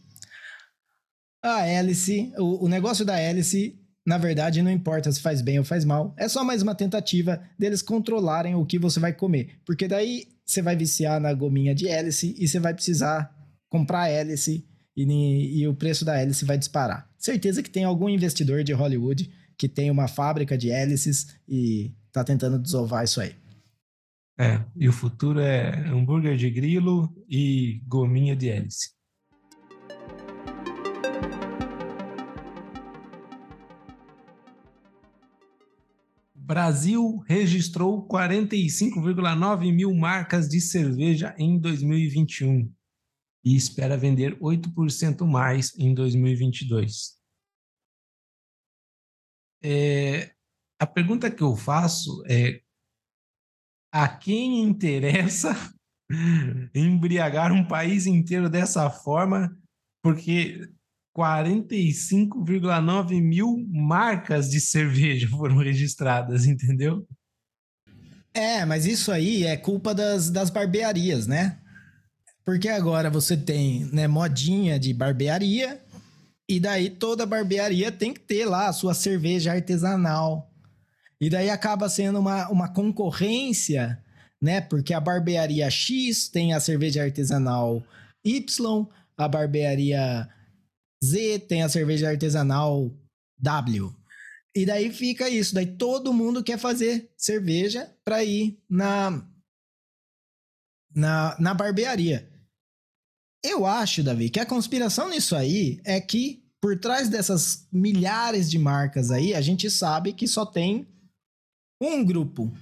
[1.42, 5.84] A hélice, o, negócio da hélice, na verdade, não importa se faz bem ou faz
[5.84, 6.14] mal.
[6.18, 9.58] É só mais uma tentativa deles controlarem o que você vai comer.
[9.64, 13.34] Porque daí você vai viciar na gominha de hélice e você vai precisar
[13.70, 17.08] comprar hélice e, e, o preço da hélice vai disparar.
[17.16, 22.24] Certeza que tem algum investidor de Hollywood que tem uma fábrica de hélices e tá
[22.24, 23.36] tentando desovar isso aí.
[24.38, 28.90] É, e o futuro é hambúrguer de grilo e gominha de hélice.
[36.34, 42.72] Brasil registrou 45,9 mil marcas de cerveja em 2021
[43.44, 47.20] e espera vender 8% mais em 2022.
[49.62, 50.34] É,
[50.80, 52.62] a pergunta que eu faço é:
[53.92, 55.54] a quem interessa
[56.74, 59.54] embriagar um país inteiro dessa forma?
[60.02, 60.66] Porque
[61.14, 67.06] 45,9 mil marcas de cerveja foram registradas, entendeu?
[68.32, 71.58] É, mas isso aí é culpa das, das barbearias, né?
[72.44, 75.84] Porque agora você tem né, modinha de barbearia,
[76.48, 80.49] e daí toda barbearia tem que ter lá a sua cerveja artesanal.
[81.20, 84.02] E daí acaba sendo uma, uma concorrência,
[84.40, 84.60] né?
[84.60, 87.84] Porque a barbearia X tem a cerveja artesanal
[88.24, 90.28] Y, a barbearia
[91.04, 92.90] Z tem a cerveja artesanal
[93.38, 93.94] W.
[94.56, 99.24] E daí fica isso, daí todo mundo quer fazer cerveja para ir na,
[100.94, 102.28] na na barbearia.
[103.44, 108.58] Eu acho, Davi, que a conspiração nisso aí é que por trás dessas milhares de
[108.58, 110.86] marcas aí, a gente sabe que só tem
[111.80, 112.52] um grupo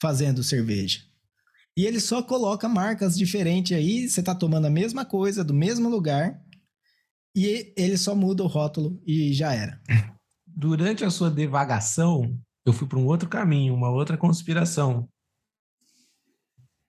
[0.00, 1.00] fazendo cerveja.
[1.76, 5.88] E ele só coloca marcas diferentes aí, você tá tomando a mesma coisa do mesmo
[5.88, 6.40] lugar,
[7.34, 9.80] e ele só muda o rótulo e já era.
[10.46, 15.08] Durante a sua devagação, eu fui para um outro caminho, uma outra conspiração.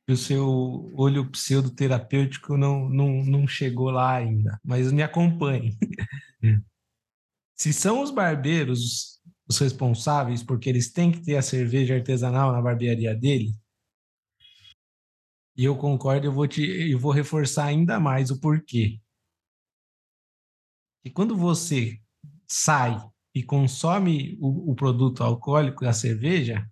[0.06, 5.78] E o seu olho pseudoterapêutico não, não, não chegou lá ainda, mas me acompanhe.
[7.56, 12.62] Se são os barbeiros os responsáveis porque eles têm que ter a cerveja artesanal na
[12.62, 13.52] barbearia dele,
[15.56, 19.00] e eu concordo, eu vou te eu vou reforçar ainda mais o porquê
[21.04, 22.02] que quando você
[22.48, 22.98] sai
[23.36, 26.66] e consome o, o produto alcoólico, a cerveja,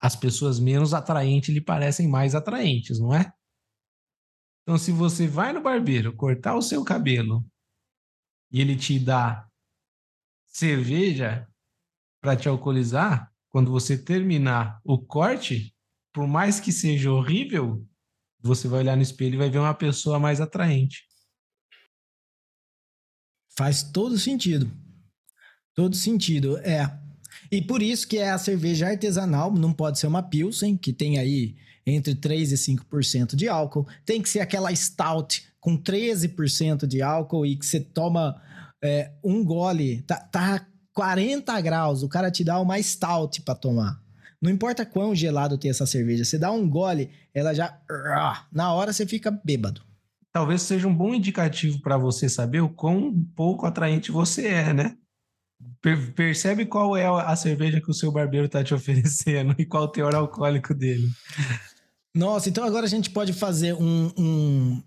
[0.00, 3.32] as pessoas menos atraentes lhe parecem mais atraentes, não é?
[4.62, 7.44] Então, se você vai no barbeiro cortar o seu cabelo
[8.50, 9.49] e ele te dá
[10.50, 11.48] cerveja
[12.20, 15.74] para te alcoolizar, quando você terminar o corte,
[16.12, 17.86] por mais que seja horrível,
[18.42, 21.04] você vai olhar no espelho e vai ver uma pessoa mais atraente.
[23.56, 24.70] Faz todo sentido.
[25.74, 26.98] Todo sentido, é.
[27.50, 31.18] E por isso que é a cerveja artesanal, não pode ser uma Pilsen, que tem
[31.18, 33.86] aí entre 3 e 5% de álcool.
[34.04, 38.40] Tem que ser aquela stout com 13% de álcool e que você toma
[38.82, 44.00] é, um gole, tá, tá 40 graus, o cara te dá uma stout para tomar.
[44.40, 47.78] Não importa quão gelado tem essa cerveja, você dá um gole, ela já.
[48.50, 49.82] Na hora você fica bêbado.
[50.32, 54.96] Talvez seja um bom indicativo para você saber o quão pouco atraente você é, né?
[55.82, 59.84] Per percebe qual é a cerveja que o seu barbeiro está te oferecendo e qual
[59.84, 61.10] o teor alcoólico dele.
[62.14, 64.82] Nossa, então agora a gente pode fazer um, um,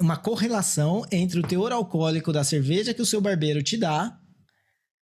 [0.00, 4.20] uma correlação entre o teor alcoólico da cerveja que o seu barbeiro te dá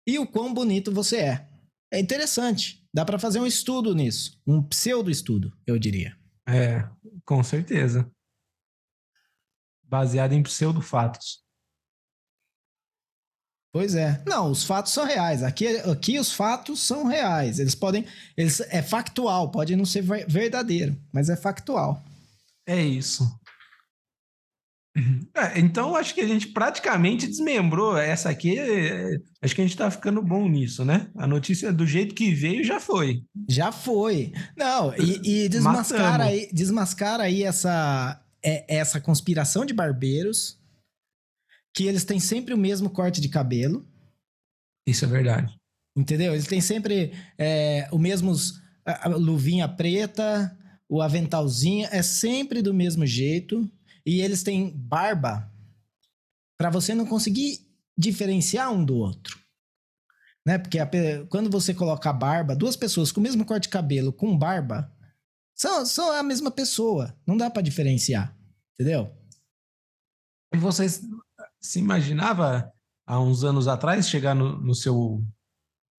[0.05, 1.49] e o quão bonito você é.
[1.91, 2.85] É interessante.
[2.93, 4.41] Dá para fazer um estudo nisso.
[4.45, 6.17] Um pseudo-estudo, eu diria.
[6.47, 6.87] É,
[7.25, 8.09] com certeza.
[9.83, 11.41] Baseado em pseudo-fatos.
[13.73, 14.21] Pois é.
[14.27, 15.43] Não, os fatos são reais.
[15.43, 17.57] Aqui, aqui os fatos são reais.
[17.57, 18.05] Eles podem.
[18.35, 22.03] Eles, é factual, pode não ser verdadeiro, mas é factual.
[22.65, 23.23] É isso.
[25.33, 28.59] É, então, acho que a gente praticamente desmembrou essa aqui.
[28.59, 31.09] É, acho que a gente está ficando bom nisso, né?
[31.15, 33.23] A notícia do jeito que veio já foi.
[33.49, 34.33] Já foi.
[34.57, 40.59] Não, e, e desmascara, aí, desmascara aí essa, é, essa conspiração de barbeiros
[41.73, 43.87] que eles têm sempre o mesmo corte de cabelo.
[44.85, 45.55] Isso é verdade.
[45.95, 46.33] Entendeu?
[46.33, 50.57] Eles têm sempre é, o mesmos a, a luvinha preta,
[50.89, 53.71] o aventalzinho, é sempre do mesmo jeito
[54.05, 55.51] e eles têm barba
[56.57, 59.39] para você não conseguir diferenciar um do outro.
[60.45, 60.57] Né?
[60.57, 60.89] Porque a,
[61.29, 64.91] quando você coloca barba, duas pessoas com o mesmo corte de cabelo com barba
[65.55, 67.15] são, são a mesma pessoa.
[67.25, 68.35] Não dá para diferenciar.
[68.73, 69.15] Entendeu?
[70.53, 71.01] E vocês
[71.61, 72.71] se imaginava
[73.05, 75.23] há uns anos atrás chegar no, no seu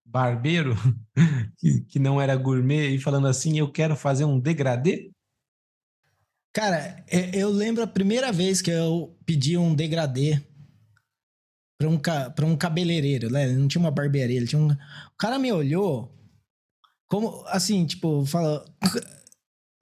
[0.04, 0.74] barbeiro
[1.56, 5.12] que, que não era gourmet e falando assim, eu quero fazer um degradê?
[6.52, 10.38] Cara, eu lembro a primeira vez que eu pedi um degradê
[11.78, 13.44] pra um, pra um cabeleireiro, né?
[13.44, 14.70] Ele não tinha uma barbearia, ele tinha um...
[14.70, 16.14] O cara me olhou
[17.08, 18.64] como, assim, tipo, fala...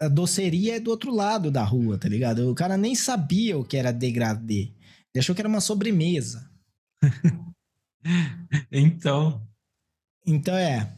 [0.01, 2.51] A doceria é do outro lado da rua, tá ligado?
[2.51, 4.73] O cara nem sabia o que era degradê.
[5.13, 6.51] Ele achou que era uma sobremesa.
[8.73, 9.47] então...
[10.27, 10.97] Então é...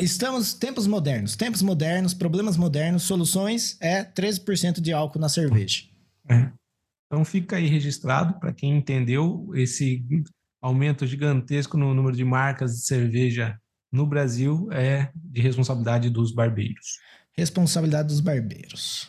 [0.00, 5.84] Estamos tempos modernos, tempos modernos, problemas modernos, soluções é 13% de álcool na cerveja.
[6.28, 6.50] É.
[7.06, 10.04] Então fica aí registrado para quem entendeu esse
[10.60, 13.58] aumento gigantesco no número de marcas de cerveja
[13.90, 16.98] no Brasil é de responsabilidade dos barbeiros.
[17.36, 19.08] Responsabilidade dos barbeiros.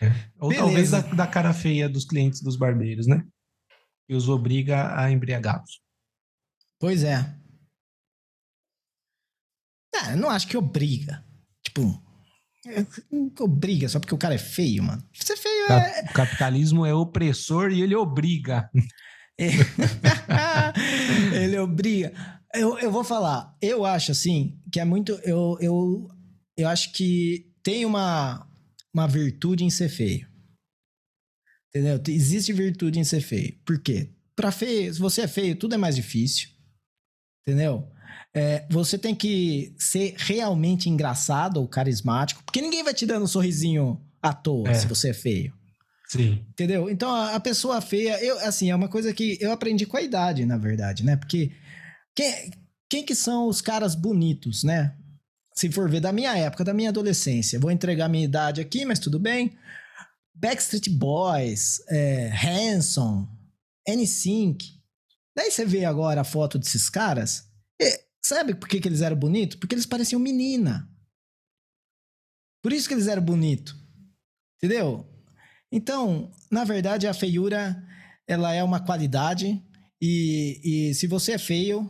[0.00, 0.12] É.
[0.38, 0.66] Ou Beleza.
[0.66, 3.24] talvez da, da, cara feia dos clientes dos barbeiros, né?
[4.06, 5.80] Que os obriga a embriagá-los.
[6.78, 7.34] Pois é.
[9.94, 11.24] Ah, não acho que obriga.
[11.62, 12.02] Tipo,
[12.66, 12.86] é,
[13.40, 15.02] obriga só porque o cara é feio, mano.
[15.12, 16.02] Ser feio é.
[16.10, 18.70] O capitalismo é opressor e ele obriga.
[19.38, 19.48] É.
[21.42, 22.12] ele obriga.
[22.54, 25.12] Eu, eu vou falar, eu acho assim, que é muito.
[25.24, 26.08] Eu, eu,
[26.56, 28.46] eu acho que tem uma,
[28.94, 30.28] uma virtude em ser feio.
[31.68, 32.00] Entendeu?
[32.08, 33.58] Existe virtude em ser feio.
[33.64, 34.10] Por quê?
[34.36, 36.50] Pra feio, se você é feio, tudo é mais difícil.
[37.40, 37.90] Entendeu?
[38.34, 43.28] É, você tem que ser realmente engraçado ou carismático, porque ninguém vai te dando um
[43.28, 44.74] sorrisinho à toa é.
[44.74, 45.52] se você é feio.
[46.08, 46.44] Sim.
[46.50, 46.90] Entendeu?
[46.90, 50.44] Então a, pessoa feia, eu assim, é uma coisa que eu aprendi com a idade,
[50.44, 51.16] na verdade, né?
[51.16, 51.52] Porque
[52.14, 52.50] quem,
[52.88, 54.94] quem que são os caras bonitos, né?
[55.54, 58.98] Se for ver da minha época, da minha adolescência, vou entregar minha idade aqui, mas
[58.98, 59.56] tudo bem.
[60.34, 63.26] Backstreet Boys, é, Hanson,
[63.88, 64.64] NSYNC.
[65.34, 67.44] Daí você vê agora a foto desses caras,
[68.24, 69.56] Sabe por que, que eles eram bonitos?
[69.56, 70.88] Porque eles pareciam menina.
[72.62, 73.74] Por isso que eles eram bonitos.
[74.56, 75.08] Entendeu?
[75.70, 77.82] Então, na verdade, a feiura
[78.26, 79.60] ela é uma qualidade
[80.00, 81.82] e, e se você é feio,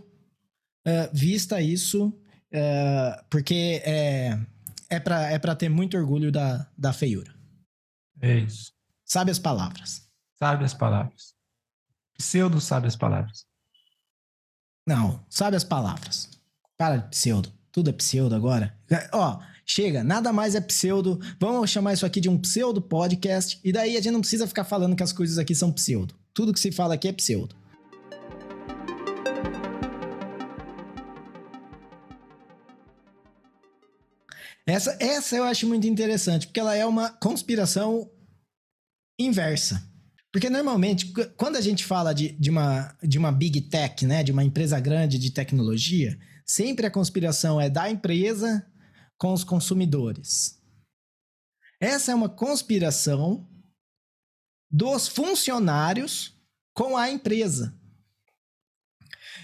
[0.87, 4.39] uh, vista isso, uh, porque é,
[4.89, 7.35] é para é pra ter muito orgulho da, da feiura.
[8.21, 8.73] É isso.
[9.05, 10.09] Sabe as palavras.
[10.39, 11.35] Sabe as palavras.
[12.17, 13.47] Pseudo sabe as palavras.
[14.87, 16.29] Não, sabe as palavras.
[16.77, 17.53] Para de pseudo.
[17.71, 18.77] Tudo é pseudo agora.
[19.13, 21.21] Ó, chega, nada mais é pseudo.
[21.41, 23.61] Vamos chamar isso aqui de um pseudo podcast.
[23.63, 26.15] E daí a gente não precisa ficar falando que as coisas aqui são pseudo.
[26.35, 27.55] Tudo que se fala aqui é pseudo.
[34.67, 38.11] Essa, essa eu acho muito interessante, porque ela é uma conspiração
[39.19, 39.92] inversa.
[40.33, 44.33] Porque normalmente, quando a gente fala de, de, uma, de uma big tech, né, de
[44.33, 48.67] uma empresa grande de tecnologia, sempre a conspiração é da empresa
[49.19, 50.59] com os consumidores.
[51.79, 53.47] Essa é uma conspiração
[54.71, 56.35] dos funcionários
[56.73, 57.79] com a empresa.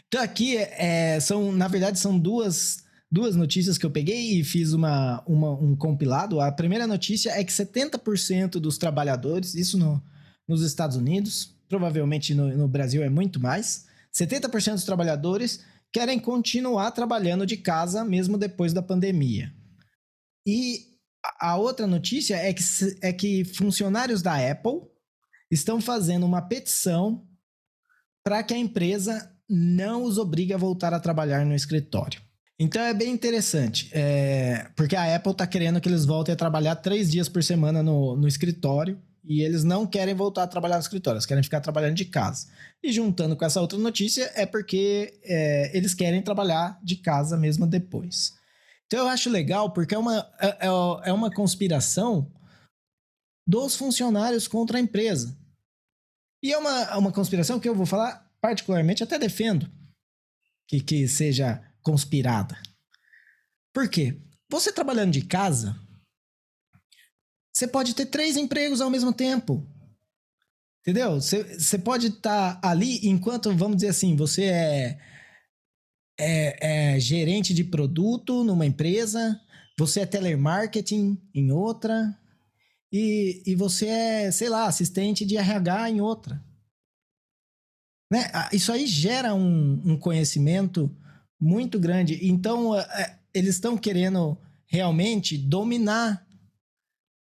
[0.07, 2.83] Então aqui é, são, na verdade, são duas,
[3.13, 6.41] duas notícias que eu peguei e fiz uma, uma, um compilado.
[6.41, 10.03] A primeira notícia é que 70% dos trabalhadores, isso no,
[10.49, 16.91] nos Estados Unidos, provavelmente no, no Brasil é muito mais, 70% dos trabalhadores querem continuar
[16.91, 19.53] trabalhando de casa mesmo depois da pandemia.
[20.47, 20.87] E
[21.39, 22.63] a outra notícia é que,
[23.03, 24.81] é que funcionários da Apple
[25.51, 27.27] estão fazendo uma petição
[28.25, 32.21] para que a empresa não os obrigue a voltar a trabalhar no escritório.
[32.61, 36.77] Então é bem interessante, é, porque a Apple está querendo que eles voltem a trabalhar
[36.77, 40.83] três dias por semana no, no escritório e eles não querem voltar a trabalhar no
[40.83, 42.49] escritório, eles querem ficar trabalhando de casa.
[42.83, 47.67] E juntando com essa outra notícia é porque é, eles querem trabalhar de casa mesmo
[47.67, 48.33] depois.
[48.87, 52.33] Então eu acho legal porque é uma, é, é, é uma conspiração
[53.47, 55.37] dos funcionários contra a empresa.
[56.43, 59.71] E é uma, uma conspiração que eu vou falar particularmente, até defendo
[60.67, 62.59] que, que seja conspirada.
[63.75, 64.19] Por quê?
[64.51, 65.79] Você trabalhando de casa,
[67.53, 69.67] você pode ter três empregos ao mesmo tempo.
[70.81, 71.21] Entendeu?
[71.21, 74.99] Você, pode estar tá ali enquanto, vamos dizer assim, você é,
[76.19, 79.39] é, é gerente de produto numa empresa,
[79.79, 82.17] você é telemarketing em outra,
[82.93, 86.43] e, e você é, sei lá, assistente de RH em outra.
[88.11, 88.31] Né?
[88.53, 90.91] Isso aí gera um, um conhecimento
[91.41, 92.19] muito grande.
[92.27, 96.27] Então, é, é, eles estão querendo realmente dominar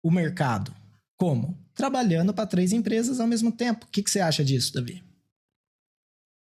[0.03, 0.75] o mercado.
[1.17, 1.57] Como?
[1.73, 3.85] Trabalhando para três empresas ao mesmo tempo.
[3.85, 5.01] O que, que você acha disso, Davi?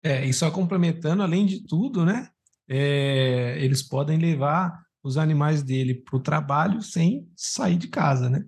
[0.03, 2.31] É, e só complementando, além de tudo, né?
[2.67, 8.45] É, eles podem levar os animais dele para o trabalho sem sair de casa, né?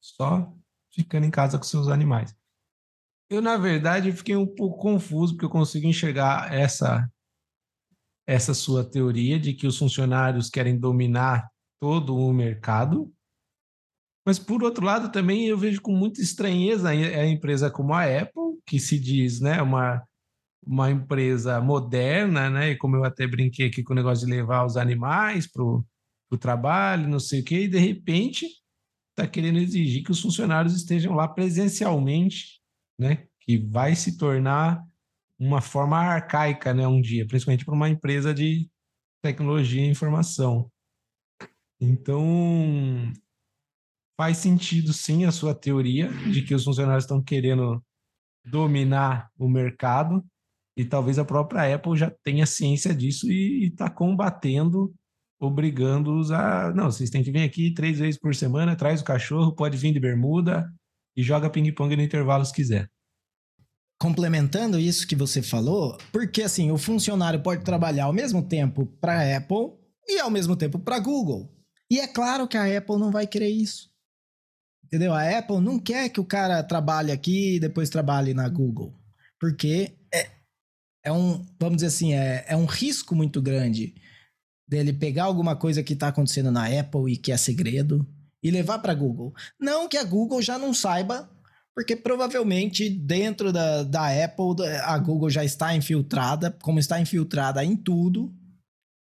[0.00, 0.52] Só
[0.92, 2.34] ficando em casa com seus animais.
[3.30, 7.08] Eu, na verdade, fiquei um pouco confuso, porque eu consigo enxergar essa,
[8.26, 11.48] essa sua teoria de que os funcionários querem dominar
[11.78, 13.12] todo o mercado.
[14.28, 18.58] Mas, por outro lado, também eu vejo com muita estranheza a empresa como a Apple,
[18.66, 20.02] que se diz né, uma,
[20.62, 22.72] uma empresa moderna, né?
[22.72, 25.82] E como eu até brinquei aqui com o negócio de levar os animais para o
[26.38, 28.46] trabalho, não sei o quê, e de repente
[29.12, 32.60] está querendo exigir que os funcionários estejam lá presencialmente
[32.98, 33.26] né?
[33.40, 34.84] Que vai se tornar
[35.38, 36.86] uma forma arcaica, né?
[36.86, 38.68] Um dia, principalmente para uma empresa de
[39.22, 40.70] tecnologia e informação.
[41.80, 43.10] Então,
[44.18, 47.80] faz sentido sim a sua teoria de que os funcionários estão querendo
[48.44, 50.24] dominar o mercado
[50.76, 54.92] e talvez a própria Apple já tenha ciência disso e está combatendo,
[55.40, 56.72] obrigando-os a.
[56.74, 59.92] Não, vocês têm que vir aqui três vezes por semana, traz o cachorro, pode vir
[59.92, 60.68] de bermuda,
[61.16, 62.88] e joga ping-pong no intervalo se quiser.
[64.00, 69.36] Complementando isso que você falou, porque assim, o funcionário pode trabalhar ao mesmo tempo para
[69.36, 69.72] Apple
[70.06, 71.52] e ao mesmo tempo para Google.
[71.90, 73.87] E é claro que a Apple não vai querer isso.
[74.88, 75.12] Entendeu?
[75.12, 78.94] A Apple não quer que o cara trabalhe aqui e depois trabalhe na Google.
[79.38, 80.30] Porque é,
[81.04, 83.94] é um, vamos dizer assim, é, é um risco muito grande
[84.66, 88.06] dele pegar alguma coisa que está acontecendo na Apple e que é segredo
[88.42, 89.34] e levar para Google.
[89.60, 91.30] Não que a Google já não saiba,
[91.74, 97.76] porque provavelmente dentro da, da Apple a Google já está infiltrada, como está infiltrada em
[97.76, 98.34] tudo.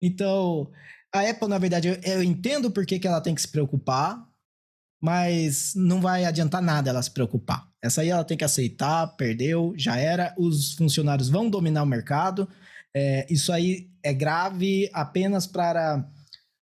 [0.01, 0.71] Então,
[1.13, 4.27] a Apple, na verdade, eu, eu entendo por que, que ela tem que se preocupar,
[5.03, 7.67] mas não vai adiantar nada ela se preocupar.
[7.83, 10.33] Essa aí ela tem que aceitar, perdeu, já era.
[10.37, 12.47] Os funcionários vão dominar o mercado.
[12.95, 15.99] É, isso aí é grave apenas para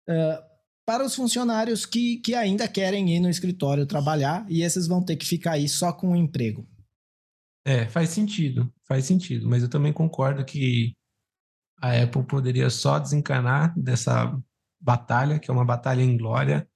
[0.07, 0.47] uh,
[0.85, 5.15] para os funcionários que, que ainda querem ir no escritório trabalhar e esses vão ter
[5.15, 6.63] que ficar aí só com o emprego.
[7.65, 10.93] É, faz sentido, faz sentido, mas eu também concordo que
[11.81, 14.31] a Apple poderia só desencanar dessa
[14.79, 16.69] batalha, que é uma batalha em glória,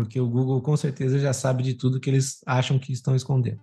[0.00, 3.60] porque o Google com certeza já sabe de tudo que eles acham que estão escondendo.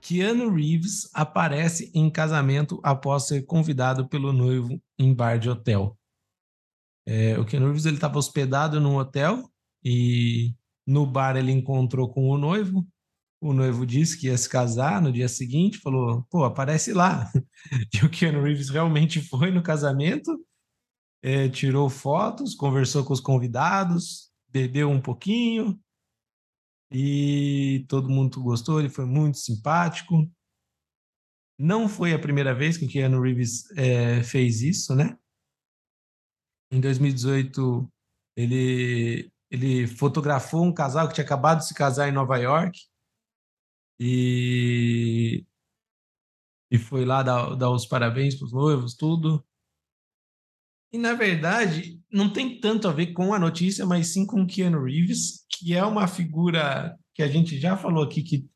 [0.00, 5.96] Keanu Reeves aparece em casamento após ser convidado pelo noivo em bar de hotel.
[7.06, 9.48] É, o Keanu Reeves estava hospedado num hotel
[9.82, 12.84] e no bar ele encontrou com o noivo.
[13.44, 17.30] O noivo disse que ia se casar no dia seguinte, falou: pô, aparece lá.
[17.92, 20.34] E o Keanu Reeves realmente foi no casamento,
[21.22, 25.78] é, tirou fotos, conversou com os convidados, bebeu um pouquinho,
[26.90, 30.26] e todo mundo gostou, ele foi muito simpático.
[31.58, 35.18] Não foi a primeira vez que o Keanu Reeves é, fez isso, né?
[36.72, 37.92] Em 2018,
[38.36, 42.93] ele, ele fotografou um casal que tinha acabado de se casar em Nova York
[43.98, 45.44] e,
[46.70, 49.44] e foi lá dar, dar os parabéns para os noivos, tudo.
[50.92, 54.84] E, na verdade, não tem tanto a ver com a notícia, mas sim com Keanu
[54.84, 58.48] Reeves, que é uma figura que a gente já falou aqui que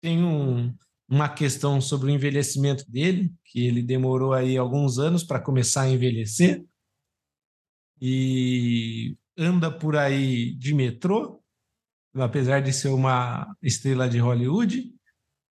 [0.00, 0.72] tem um,
[1.08, 5.90] uma questão sobre o envelhecimento dele, que ele demorou aí alguns anos para começar a
[5.90, 6.64] envelhecer.
[8.00, 11.42] E anda por aí de metrô,
[12.18, 14.92] apesar de ser uma estrela de Hollywood,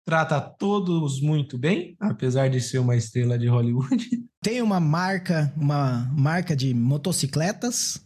[0.05, 4.09] trata todos muito bem, apesar de ser uma estrela de Hollywood.
[4.43, 8.05] Tem uma marca, uma marca de motocicletas.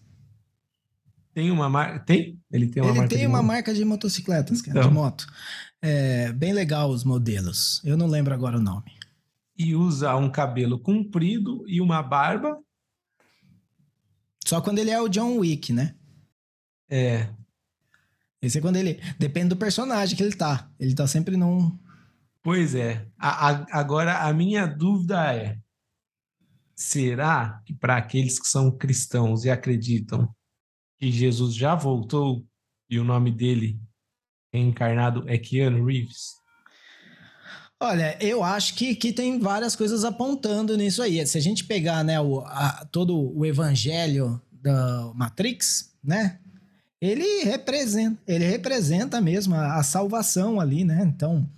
[1.34, 2.00] Tem uma marca.
[2.00, 2.40] Tem?
[2.50, 3.10] Ele tem uma Ele marca.
[3.10, 3.46] tem de uma moto?
[3.46, 4.88] marca de motocicletas, cara, Então.
[4.88, 5.26] de moto.
[5.82, 7.80] É bem legal os modelos.
[7.84, 8.92] Eu não lembro agora o nome.
[9.56, 12.58] E usa um cabelo comprido e uma barba.
[14.44, 15.94] Só quando ele é o John Wick, né?
[16.88, 17.28] É.
[18.40, 19.00] Esse é quando ele.
[19.18, 20.70] Depende do personagem que ele tá.
[20.78, 21.76] Ele tá sempre num.
[22.42, 23.06] Pois é.
[23.18, 25.58] A- a- agora, a minha dúvida é:
[26.74, 30.28] será que para aqueles que são cristãos e acreditam
[30.98, 32.44] que Jesus já voltou
[32.88, 33.78] e o nome dele
[34.52, 36.38] encarnado é Keanu Reeves?
[37.80, 41.24] Olha, eu acho que, que tem várias coisas apontando nisso aí.
[41.26, 46.40] Se a gente pegar né, o, a- todo o evangelho da Matrix, né?
[47.00, 51.02] Ele representa, ele representa mesmo a, a salvação ali, né?
[51.04, 51.48] Então,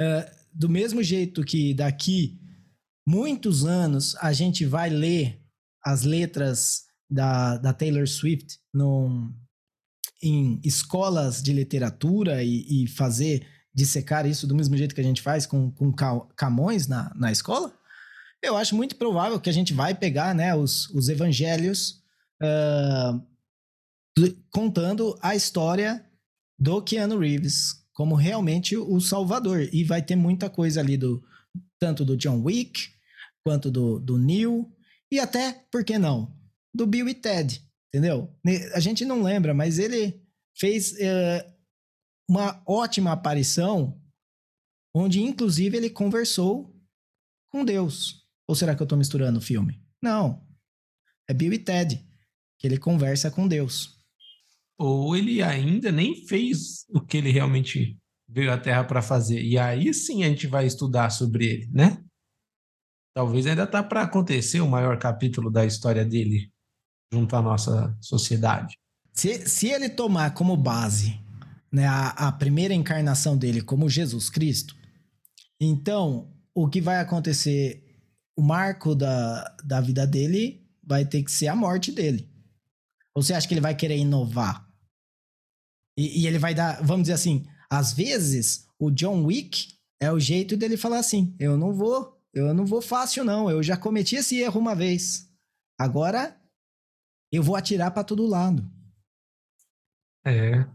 [0.00, 2.38] é, do mesmo jeito que daqui
[3.08, 5.40] muitos anos a gente vai ler
[5.84, 9.32] as letras da, da Taylor Swift num,
[10.22, 15.22] em escolas de literatura e, e fazer dissecar isso do mesmo jeito que a gente
[15.22, 17.74] faz com, com Ca- Camões na, na escola,
[18.42, 22.02] eu acho muito provável que a gente vai pegar né, os, os evangelhos
[22.40, 23.22] do-
[24.50, 26.04] contando a história
[26.58, 29.68] do Keanu Reeves como realmente o Salvador.
[29.72, 31.22] E vai ter muita coisa ali do
[31.80, 32.90] tanto do John Wick,
[33.44, 34.72] quanto do, do Neil,
[35.10, 36.34] e até, por que não,
[36.74, 38.34] do Bill e Ted, entendeu?
[38.74, 40.22] A gente não lembra, mas ele
[40.56, 41.54] fez eh,
[42.28, 44.00] uma ótima aparição,
[44.94, 46.74] onde inclusive ele conversou
[47.50, 48.26] com Deus.
[48.48, 49.84] Ou será que eu tô misturando o filme?
[50.02, 50.46] Não.
[51.28, 52.02] É Bill e Ted,
[52.58, 54.01] que ele conversa com Deus.
[54.82, 57.96] Ou ele ainda nem fez o que ele realmente
[58.28, 59.40] veio à Terra para fazer?
[59.40, 62.02] E aí sim a gente vai estudar sobre ele, né?
[63.14, 66.50] Talvez ainda tá para acontecer o maior capítulo da história dele
[67.12, 68.76] junto à nossa sociedade.
[69.12, 71.20] Se, se ele tomar como base
[71.70, 74.74] né, a, a primeira encarnação dele como Jesus Cristo,
[75.60, 77.80] então o que vai acontecer?
[78.36, 82.28] O marco da, da vida dele vai ter que ser a morte dele.
[83.14, 84.71] Ou você acha que ele vai querer inovar?
[85.96, 90.18] E, e ele vai dar, vamos dizer assim, às vezes o John Wick é o
[90.18, 93.50] jeito dele falar assim: eu não vou, eu não vou fácil, não.
[93.50, 95.30] Eu já cometi esse erro uma vez.
[95.78, 96.36] Agora
[97.30, 98.68] eu vou atirar para todo lado.
[100.24, 100.66] É.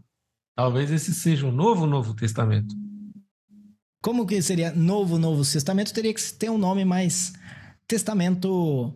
[0.54, 2.74] Talvez esse seja o novo Novo Testamento.
[4.00, 5.92] Como que seria novo, novo testamento?
[5.92, 7.32] Teria que ter um nome mais
[7.86, 8.94] testamento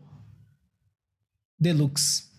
[1.59, 2.31] deluxe.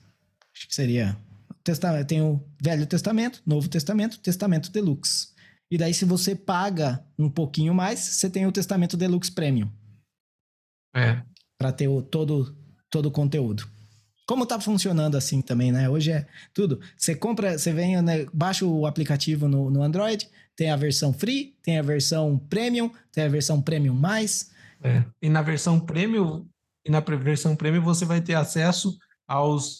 [0.53, 1.17] Acho que seria.
[1.63, 5.29] Testa- Tem o Velho Testamento, Novo Testamento, Testamento Deluxe.
[5.71, 9.71] E daí, se você paga um pouquinho mais, você tem o Testamento Deluxe Premium
[10.95, 11.23] É.
[11.57, 12.55] para ter o, todo,
[12.89, 13.67] todo o conteúdo.
[14.27, 15.89] Como tá funcionando assim também, né?
[15.89, 16.79] Hoje é tudo.
[16.97, 21.57] Você compra, você vem, né, baixa o aplicativo no, no Android, tem a versão free,
[21.63, 24.51] tem a versão premium, tem a versão premium mais.
[24.81, 25.03] É.
[25.21, 26.47] E na versão premium,
[26.85, 28.97] e na versão premium você vai ter acesso
[29.27, 29.79] aos,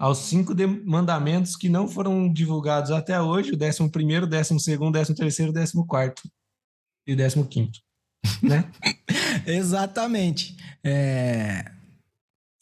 [0.00, 0.54] aos cinco
[0.86, 5.86] mandamentos que não foram divulgados até hoje, o décimo primeiro, décimo segundo, décimo terceiro, décimo
[5.86, 6.22] quarto
[7.06, 7.78] e décimo quinto,
[8.42, 8.64] né?
[9.46, 10.56] Exatamente.
[10.82, 11.70] É,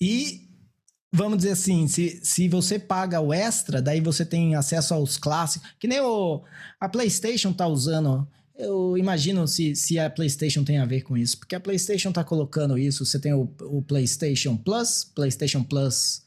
[0.01, 0.49] E
[1.12, 5.70] vamos dizer assim, se, se você paga o extra, daí você tem acesso aos clássicos,
[5.78, 6.43] que nem o,
[6.80, 8.26] a PlayStation tá usando.
[8.57, 12.24] Eu imagino se, se a PlayStation tem a ver com isso, porque a PlayStation tá
[12.24, 13.07] colocando isso.
[13.07, 16.26] Você tem o, o PlayStation Plus, PlayStation Plus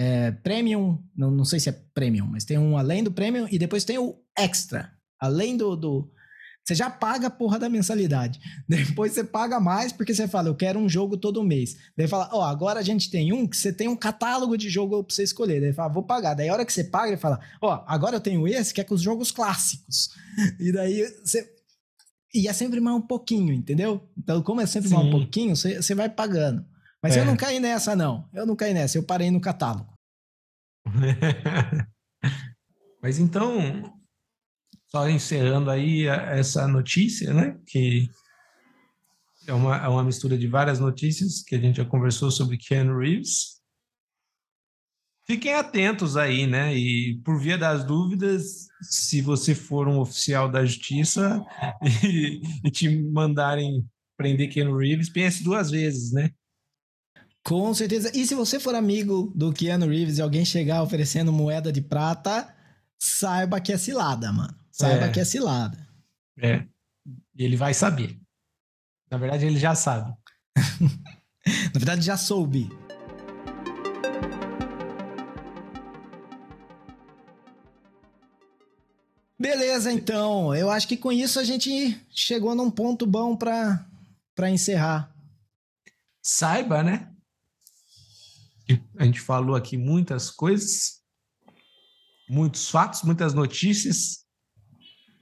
[0.00, 3.58] é, Premium, não, não sei se é Premium, mas tem um além do Premium e
[3.58, 4.90] depois tem o Extra,
[5.20, 6.10] além do, do
[6.64, 8.38] você já paga a porra da mensalidade.
[8.68, 11.76] Depois você paga mais porque você fala, eu quero um jogo todo mês.
[11.96, 15.02] Daí fala, ó, agora a gente tem um que você tem um catálogo de jogo
[15.02, 15.60] pra você escolher.
[15.60, 16.34] Daí fala, vou pagar.
[16.34, 18.84] Daí a hora que você paga, ele fala, ó, agora eu tenho esse que é
[18.84, 20.10] com os jogos clássicos.
[20.60, 21.50] E daí você.
[22.32, 24.08] E é sempre mais um pouquinho, entendeu?
[24.16, 25.18] Então, como é sempre mais um Sim.
[25.18, 26.64] pouquinho, você, você vai pagando.
[27.02, 27.20] Mas É.
[27.20, 28.28] eu não caí nessa, não.
[28.32, 29.92] Eu não caí nessa, eu parei no catálogo.
[33.02, 33.98] Mas então,
[34.88, 37.58] só encerrando aí a- essa notícia, né?
[37.66, 38.08] Que
[39.46, 42.98] É uma, é uma mistura de várias notícias que a gente já conversou sobre Keanu
[42.98, 43.58] Reeves.
[45.26, 46.76] Fiquem atentos aí, né?
[46.76, 51.42] E por via das dúvidas, se você for um oficial da justiça
[52.04, 56.30] e, e te mandarem prender Keanu Reeves, pense duas vezes, né?
[57.50, 58.16] Com certeza.
[58.16, 62.48] E se você for amigo do Keanu Reeves e alguém chegar oferecendo moeda de prata,
[62.96, 64.54] saiba que é cilada, mano.
[64.70, 65.10] Saiba é.
[65.10, 65.76] que é cilada.
[66.38, 66.64] É.
[67.34, 68.16] E ele vai saber.
[69.10, 70.16] Na verdade, ele já sabe.
[71.74, 72.70] Na verdade, já soube.
[79.36, 80.54] Beleza, então.
[80.54, 83.84] Eu acho que com isso a gente chegou num ponto bom para
[84.48, 85.12] encerrar.
[86.22, 87.09] Saiba, né?
[88.98, 91.02] A gente falou aqui muitas coisas,
[92.28, 94.26] muitos fatos, muitas notícias,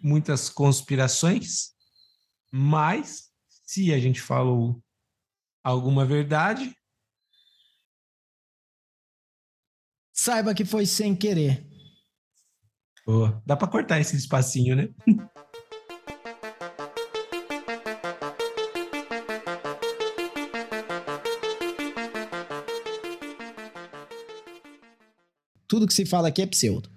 [0.02, 1.72] muitas conspirações,
[2.50, 3.30] mas
[3.64, 4.82] se a gente falou
[5.62, 6.74] alguma verdade,
[10.12, 11.66] saiba que foi sem querer.
[13.46, 14.88] Dá para cortar esse espacinho, né?
[25.78, 26.88] Tudo que se fala aqui é pseudo.